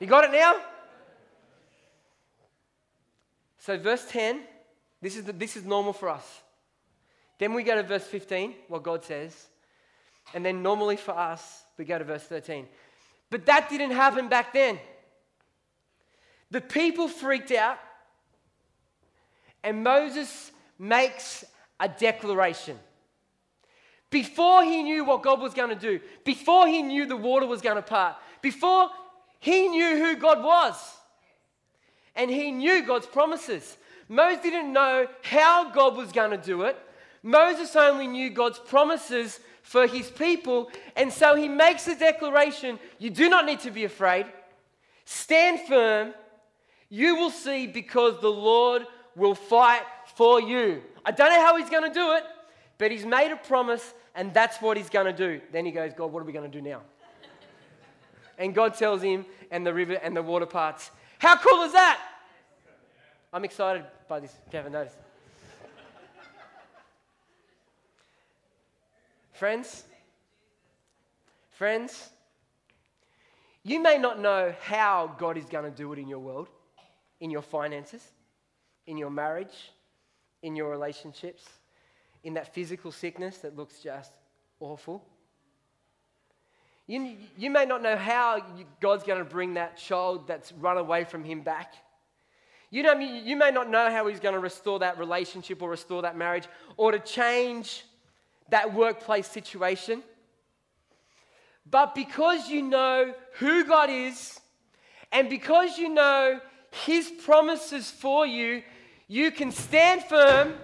you 0.00 0.06
got 0.06 0.24
it 0.24 0.32
now? 0.32 0.56
So, 3.60 3.78
verse 3.78 4.06
10, 4.08 4.40
this 5.02 5.16
is, 5.16 5.24
the, 5.24 5.32
this 5.32 5.56
is 5.56 5.64
normal 5.64 5.92
for 5.92 6.08
us. 6.08 6.40
Then 7.38 7.52
we 7.52 7.62
go 7.62 7.74
to 7.74 7.82
verse 7.82 8.06
15, 8.06 8.54
what 8.68 8.82
God 8.82 9.04
says. 9.04 9.48
And 10.34 10.44
then, 10.44 10.62
normally 10.62 10.96
for 10.96 11.12
us, 11.12 11.62
we 11.76 11.84
go 11.84 11.98
to 11.98 12.04
verse 12.04 12.24
13. 12.24 12.66
But 13.28 13.46
that 13.46 13.68
didn't 13.68 13.92
happen 13.92 14.28
back 14.28 14.54
then. 14.54 14.78
The 16.50 16.62
people 16.62 17.06
freaked 17.06 17.52
out, 17.52 17.78
and 19.62 19.84
Moses 19.84 20.50
makes 20.78 21.44
a 21.78 21.88
declaration. 21.88 22.78
Before 24.08 24.64
he 24.64 24.82
knew 24.82 25.04
what 25.04 25.22
God 25.22 25.40
was 25.40 25.54
going 25.54 25.68
to 25.68 25.76
do, 25.76 26.00
before 26.24 26.66
he 26.66 26.82
knew 26.82 27.06
the 27.06 27.16
water 27.16 27.46
was 27.46 27.60
going 27.60 27.76
to 27.76 27.82
part, 27.82 28.16
before 28.40 28.88
he 29.38 29.68
knew 29.68 29.98
who 29.98 30.16
God 30.16 30.42
was, 30.42 30.74
and 32.16 32.30
he 32.30 32.50
knew 32.50 32.82
God's 32.82 33.06
promises. 33.06 33.76
Moses 34.08 34.42
didn't 34.42 34.72
know 34.72 35.06
how 35.22 35.70
God 35.70 35.96
was 35.96 36.12
going 36.12 36.32
to 36.32 36.36
do 36.36 36.62
it. 36.62 36.76
Moses 37.22 37.76
only 37.76 38.06
knew 38.06 38.30
God's 38.30 38.58
promises 38.58 39.40
for 39.62 39.86
his 39.86 40.10
people, 40.10 40.70
and 40.96 41.12
so 41.12 41.36
he 41.36 41.48
makes 41.48 41.86
a 41.86 41.94
declaration 41.94 42.78
You 42.98 43.10
do 43.10 43.28
not 43.28 43.46
need 43.46 43.60
to 43.60 43.70
be 43.70 43.84
afraid. 43.84 44.26
Stand 45.04 45.60
firm. 45.60 46.14
You 46.88 47.16
will 47.16 47.30
see 47.30 47.66
because 47.66 48.20
the 48.20 48.30
Lord 48.30 48.84
will 49.14 49.34
fight 49.34 49.82
for 50.16 50.40
you. 50.40 50.82
I 51.04 51.12
don't 51.12 51.30
know 51.30 51.40
how 51.40 51.56
he's 51.56 51.70
going 51.70 51.88
to 51.88 51.94
do 51.94 52.12
it, 52.14 52.24
but 52.78 52.90
he's 52.90 53.06
made 53.06 53.30
a 53.30 53.36
promise, 53.36 53.94
and 54.14 54.34
that's 54.34 54.60
what 54.60 54.76
he's 54.76 54.90
going 54.90 55.06
to 55.06 55.12
do. 55.12 55.40
Then 55.52 55.64
he 55.64 55.72
goes, 55.72 55.92
God, 55.96 56.12
what 56.12 56.20
are 56.20 56.26
we 56.26 56.32
going 56.32 56.50
to 56.50 56.58
do 56.58 56.62
now? 56.62 56.80
and 58.38 58.54
God 58.54 58.74
tells 58.74 59.02
him, 59.02 59.26
and 59.50 59.66
the 59.66 59.74
river 59.74 59.94
and 59.94 60.16
the 60.16 60.22
water 60.22 60.46
parts. 60.46 60.90
How 61.20 61.36
cool 61.36 61.62
is 61.64 61.72
that? 61.72 62.00
I'm 63.30 63.44
excited 63.44 63.84
by 64.08 64.20
this, 64.20 64.34
if 64.46 64.52
you 64.54 64.56
haven't 64.56 64.72
noticed. 64.72 64.96
Friends, 69.34 69.84
friends, 71.50 72.08
you 73.64 73.82
may 73.82 73.98
not 73.98 74.18
know 74.18 74.54
how 74.62 75.14
God 75.18 75.36
is 75.36 75.44
going 75.44 75.64
to 75.64 75.70
do 75.70 75.92
it 75.92 75.98
in 75.98 76.08
your 76.08 76.20
world, 76.20 76.48
in 77.20 77.30
your 77.30 77.42
finances, 77.42 78.02
in 78.86 78.96
your 78.96 79.10
marriage, 79.10 79.72
in 80.42 80.56
your 80.56 80.70
relationships, 80.70 81.44
in 82.24 82.32
that 82.32 82.54
physical 82.54 82.90
sickness 82.90 83.38
that 83.38 83.56
looks 83.56 83.80
just 83.80 84.12
awful. 84.58 85.04
You, 86.90 87.16
you 87.38 87.50
may 87.50 87.66
not 87.66 87.84
know 87.84 87.96
how 87.96 88.44
God's 88.80 89.04
going 89.04 89.20
to 89.20 89.24
bring 89.24 89.54
that 89.54 89.76
child 89.76 90.26
that's 90.26 90.50
run 90.50 90.76
away 90.76 91.04
from 91.04 91.22
Him 91.22 91.42
back. 91.42 91.74
You, 92.68 92.82
know, 92.82 92.98
you 92.98 93.36
may 93.36 93.52
not 93.52 93.70
know 93.70 93.92
how 93.92 94.08
He's 94.08 94.18
going 94.18 94.34
to 94.34 94.40
restore 94.40 94.80
that 94.80 94.98
relationship 94.98 95.62
or 95.62 95.70
restore 95.70 96.02
that 96.02 96.16
marriage 96.16 96.48
or 96.76 96.90
to 96.90 96.98
change 96.98 97.84
that 98.48 98.74
workplace 98.74 99.28
situation. 99.28 100.02
But 101.70 101.94
because 101.94 102.48
you 102.48 102.60
know 102.60 103.14
who 103.34 103.64
God 103.64 103.88
is 103.88 104.40
and 105.12 105.30
because 105.30 105.78
you 105.78 105.90
know 105.90 106.40
His 106.72 107.08
promises 107.24 107.88
for 107.88 108.26
you, 108.26 108.64
you 109.06 109.30
can 109.30 109.52
stand 109.52 110.02
firm, 110.02 110.54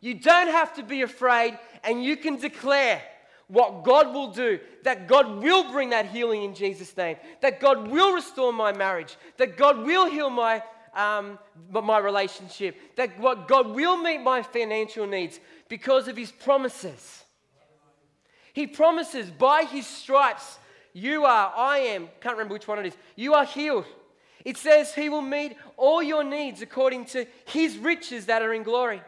you 0.00 0.14
don't 0.14 0.48
have 0.48 0.72
to 0.76 0.82
be 0.82 1.02
afraid, 1.02 1.58
and 1.82 2.02
you 2.02 2.16
can 2.16 2.36
declare 2.36 3.02
what 3.48 3.84
God 3.84 4.14
will 4.14 4.30
do, 4.30 4.58
that 4.84 5.06
God 5.06 5.42
will 5.42 5.70
bring 5.70 5.90
that 5.90 6.06
healing 6.06 6.42
in 6.42 6.54
Jesus' 6.54 6.96
name, 6.96 7.16
that 7.40 7.60
God 7.60 7.88
will 7.88 8.14
restore 8.14 8.52
my 8.52 8.72
marriage, 8.72 9.16
that 9.36 9.56
God 9.56 9.84
will 9.84 10.10
heal 10.10 10.30
my, 10.30 10.62
um, 10.94 11.38
my 11.70 11.98
relationship, 11.98 12.76
that 12.96 13.18
what 13.18 13.46
God 13.48 13.68
will 13.74 13.96
meet 13.96 14.18
my 14.18 14.42
financial 14.42 15.06
needs 15.06 15.40
because 15.68 16.08
of 16.08 16.16
His 16.16 16.32
promises. 16.32 17.24
He 18.52 18.66
promises 18.66 19.30
by 19.30 19.64
His 19.64 19.86
stripes, 19.86 20.58
you 20.92 21.24
are, 21.24 21.52
I 21.54 21.78
am, 21.78 22.08
can't 22.20 22.36
remember 22.36 22.54
which 22.54 22.68
one 22.68 22.78
it 22.78 22.86
is, 22.86 22.96
you 23.16 23.34
are 23.34 23.44
healed. 23.44 23.84
It 24.44 24.56
says 24.56 24.94
He 24.94 25.08
will 25.08 25.22
meet 25.22 25.56
all 25.76 26.02
your 26.02 26.24
needs 26.24 26.62
according 26.62 27.06
to 27.06 27.26
His 27.46 27.76
riches 27.76 28.26
that 28.26 28.42
are 28.42 28.54
in 28.54 28.62
glory. 28.62 29.02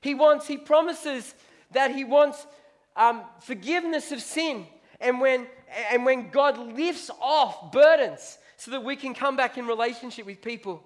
He 0.00 0.14
wants, 0.14 0.46
He 0.46 0.58
promises 0.58 1.34
that 1.72 1.94
He 1.94 2.04
wants 2.04 2.46
um, 2.96 3.22
forgiveness 3.40 4.12
of 4.12 4.20
sin. 4.20 4.66
And 5.00 5.20
when, 5.20 5.46
and 5.90 6.04
when 6.04 6.30
God 6.30 6.58
lifts 6.76 7.10
off 7.20 7.72
burdens 7.72 8.38
so 8.56 8.70
that 8.72 8.84
we 8.84 8.96
can 8.96 9.14
come 9.14 9.36
back 9.36 9.56
in 9.56 9.66
relationship 9.66 10.26
with 10.26 10.42
people. 10.42 10.82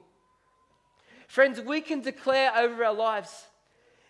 Friends, 1.26 1.60
we 1.60 1.80
can 1.80 2.00
declare 2.00 2.52
over 2.56 2.84
our 2.84 2.94
lives 2.94 3.46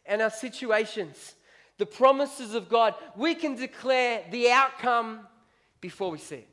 and 0.04 0.20
our 0.20 0.30
situations 0.30 1.34
the 1.78 1.86
promises 1.86 2.54
of 2.54 2.68
God. 2.68 2.94
We 3.16 3.34
can 3.34 3.54
declare 3.54 4.22
the 4.30 4.50
outcome 4.50 5.20
before 5.80 6.10
we 6.10 6.18
see 6.18 6.36
it. 6.36 6.48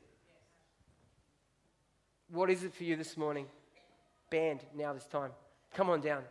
What 2.30 2.48
is 2.48 2.64
it 2.64 2.74
for 2.74 2.84
you 2.84 2.96
this 2.96 3.16
morning? 3.16 3.46
Band, 4.30 4.60
now 4.74 4.94
this 4.94 5.04
time. 5.04 5.32
Come 5.74 5.90
on 5.90 6.00
down. 6.00 6.22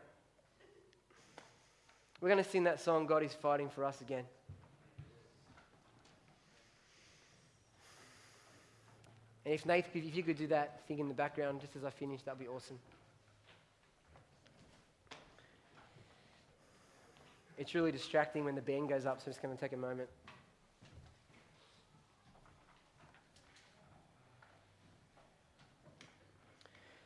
We're 2.19 2.29
going 2.29 2.43
to 2.43 2.49
sing 2.49 2.63
that 2.63 2.79
song, 2.79 3.05
God 3.05 3.23
is 3.23 3.33
Fighting 3.33 3.69
for 3.69 3.85
Us 3.85 4.01
again. 4.01 4.25
And 9.51 9.59
if 9.59 9.65
Nate, 9.65 9.83
if 9.93 10.15
you 10.15 10.23
could 10.23 10.37
do 10.37 10.47
that 10.47 10.79
thing 10.87 10.99
in 10.99 11.09
the 11.09 11.13
background 11.13 11.59
just 11.59 11.75
as 11.75 11.83
I 11.83 11.89
finish, 11.89 12.21
that'd 12.21 12.39
be 12.39 12.47
awesome. 12.47 12.79
It's 17.57 17.75
really 17.75 17.91
distracting 17.91 18.45
when 18.45 18.55
the 18.55 18.61
band 18.61 18.87
goes 18.87 19.05
up, 19.05 19.19
so 19.19 19.25
I'm 19.25 19.31
just 19.31 19.41
going 19.41 19.53
to 19.53 19.59
take 19.59 19.73
a 19.73 19.75
moment. 19.75 20.07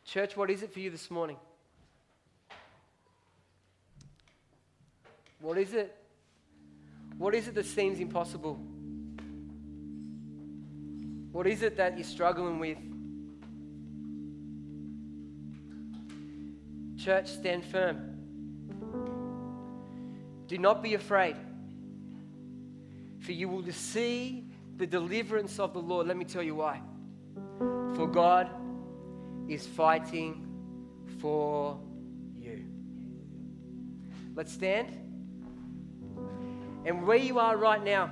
Church, 0.05 0.37
what 0.37 0.51
is 0.51 0.61
it 0.61 0.71
for 0.71 0.81
you 0.81 0.91
this 0.91 1.09
morning? 1.09 1.37
What 5.39 5.57
is 5.57 5.73
it? 5.73 5.97
What 7.17 7.33
is 7.33 7.47
it 7.47 7.55
that 7.55 7.65
seems 7.65 7.99
impossible? 7.99 8.59
What 11.35 11.47
is 11.47 11.63
it 11.63 11.75
that 11.75 11.97
you're 11.97 12.05
struggling 12.05 12.59
with? 12.59 12.77
Church, 16.97 17.27
stand 17.27 17.65
firm. 17.65 18.15
Do 20.47 20.57
not 20.57 20.81
be 20.81 20.93
afraid, 20.93 21.35
for 23.19 23.33
you 23.33 23.49
will 23.49 23.69
see 23.73 24.45
the 24.77 24.87
deliverance 24.87 25.59
of 25.59 25.73
the 25.73 25.79
Lord. 25.79 26.07
Let 26.07 26.15
me 26.15 26.23
tell 26.23 26.41
you 26.41 26.55
why. 26.55 26.79
For 27.97 28.07
God 28.07 28.49
is 29.49 29.67
fighting 29.67 30.47
for 31.19 31.77
you. 32.39 32.63
Let's 34.35 34.53
stand. 34.53 34.87
And 36.85 37.05
where 37.05 37.17
you 37.17 37.39
are 37.39 37.57
right 37.57 37.83
now, 37.83 38.07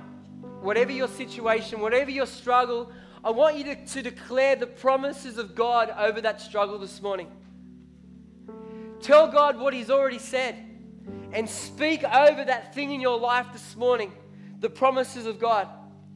whatever 0.60 0.92
your 0.92 1.08
situation, 1.08 1.80
whatever 1.80 2.10
your 2.10 2.26
struggle, 2.26 2.92
I 3.24 3.30
want 3.30 3.56
you 3.56 3.64
to, 3.64 3.86
to 3.86 4.02
declare 4.02 4.54
the 4.54 4.66
promises 4.66 5.38
of 5.38 5.54
God 5.54 5.88
over 5.96 6.20
that 6.20 6.42
struggle 6.42 6.78
this 6.78 7.00
morning. 7.00 7.28
Tell 9.00 9.28
God 9.28 9.58
what 9.58 9.72
He's 9.72 9.88
already 9.88 10.18
said 10.18 10.56
and 11.32 11.48
speak 11.48 12.04
over 12.04 12.44
that 12.44 12.74
thing 12.74 12.92
in 12.92 13.00
your 13.00 13.18
life 13.18 13.46
this 13.52 13.76
morning 13.76 14.12
the 14.60 14.68
promises 14.70 15.26
of 15.26 15.38
God. 15.38 15.68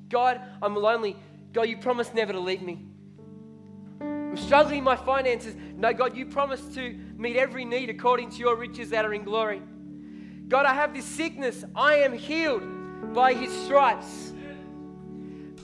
God, 0.09 0.41
I'm 0.63 0.75
lonely. 0.75 1.17
God, 1.53 1.69
you 1.69 1.77
promised 1.77 2.15
never 2.15 2.33
to 2.33 2.41
leave 2.41 2.63
me. 2.63 2.87
I'm 4.01 4.37
struggling 4.37 4.79
in 4.79 4.85
my 4.85 4.97
finances. 4.97 5.55
No, 5.77 5.93
God, 5.93 6.17
you 6.17 6.25
promised 6.27 6.73
to 6.75 6.93
meet 7.17 7.37
every 7.37 7.65
need 7.65 7.91
according 7.91 8.31
to 8.31 8.37
your 8.37 8.57
riches 8.57 8.91
that 8.91 9.05
are 9.05 9.13
in 9.13 9.25
glory. 9.25 9.61
God, 10.49 10.65
I 10.65 10.75
have 10.75 10.95
this 10.95 11.05
sickness. 11.05 11.65
I 11.75 11.97
am 11.97 12.13
healed 12.13 12.63
by 13.13 13.35
his 13.35 13.53
stripes. 13.65 14.33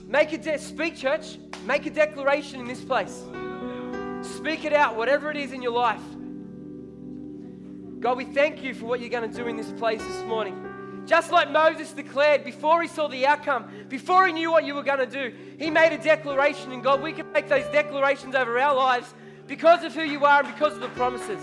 Make 0.07 0.33
a 0.33 0.37
de- 0.37 0.57
speak, 0.57 0.95
church. 0.95 1.37
Make 1.65 1.85
a 1.85 1.89
declaration 1.89 2.59
in 2.59 2.67
this 2.67 2.83
place. 2.83 3.23
Speak 4.21 4.65
it 4.65 4.73
out, 4.73 4.95
whatever 4.95 5.31
it 5.31 5.37
is 5.37 5.51
in 5.51 5.61
your 5.61 5.71
life. 5.71 6.01
God, 7.99 8.17
we 8.17 8.25
thank 8.25 8.63
you 8.63 8.73
for 8.73 8.85
what 8.85 8.99
you're 8.99 9.09
going 9.09 9.29
to 9.29 9.35
do 9.35 9.47
in 9.47 9.57
this 9.57 9.71
place 9.71 10.03
this 10.03 10.23
morning. 10.23 10.61
Just 11.05 11.31
like 11.31 11.51
Moses 11.51 11.91
declared 11.91 12.43
before 12.43 12.81
he 12.81 12.87
saw 12.87 13.07
the 13.07 13.25
outcome, 13.25 13.69
before 13.89 14.27
he 14.27 14.33
knew 14.33 14.51
what 14.51 14.63
you 14.63 14.73
were 14.73 14.83
going 14.83 14.99
to 14.99 15.05
do, 15.05 15.35
he 15.57 15.69
made 15.69 15.93
a 15.93 15.97
declaration. 15.97 16.71
And 16.71 16.83
God, 16.83 17.01
we 17.01 17.13
can 17.13 17.31
make 17.31 17.47
those 17.47 17.65
declarations 17.71 18.35
over 18.35 18.59
our 18.59 18.75
lives 18.75 19.13
because 19.47 19.83
of 19.83 19.93
who 19.93 20.03
you 20.03 20.25
are 20.25 20.43
and 20.43 20.53
because 20.53 20.73
of 20.73 20.81
the 20.81 20.89
promises. 20.89 21.41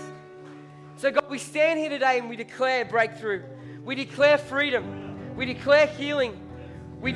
So, 0.97 1.11
God, 1.11 1.29
we 1.29 1.37
stand 1.37 1.79
here 1.79 1.89
today 1.89 2.19
and 2.19 2.29
we 2.29 2.35
declare 2.35 2.85
breakthrough. 2.85 3.43
We 3.83 3.95
declare 3.95 4.37
freedom. 4.37 5.35
We 5.35 5.45
declare 5.45 5.87
healing. 5.87 6.39
We, 6.99 7.15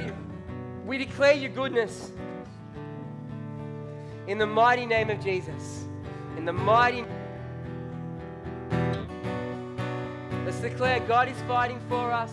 we 0.88 0.98
declare 0.98 1.34
your 1.34 1.50
goodness. 1.50 2.12
In 4.28 4.38
the 4.38 4.48
mighty 4.48 4.86
name 4.86 5.10
of 5.10 5.22
Jesus. 5.22 5.84
In 6.38 6.46
the 6.46 6.54
mighty 6.54 7.04
Let's 10.46 10.60
declare 10.60 11.02
God 11.02 11.28
is 11.28 11.38
fighting 11.42 11.80
for 11.90 12.12
us. 12.12 12.32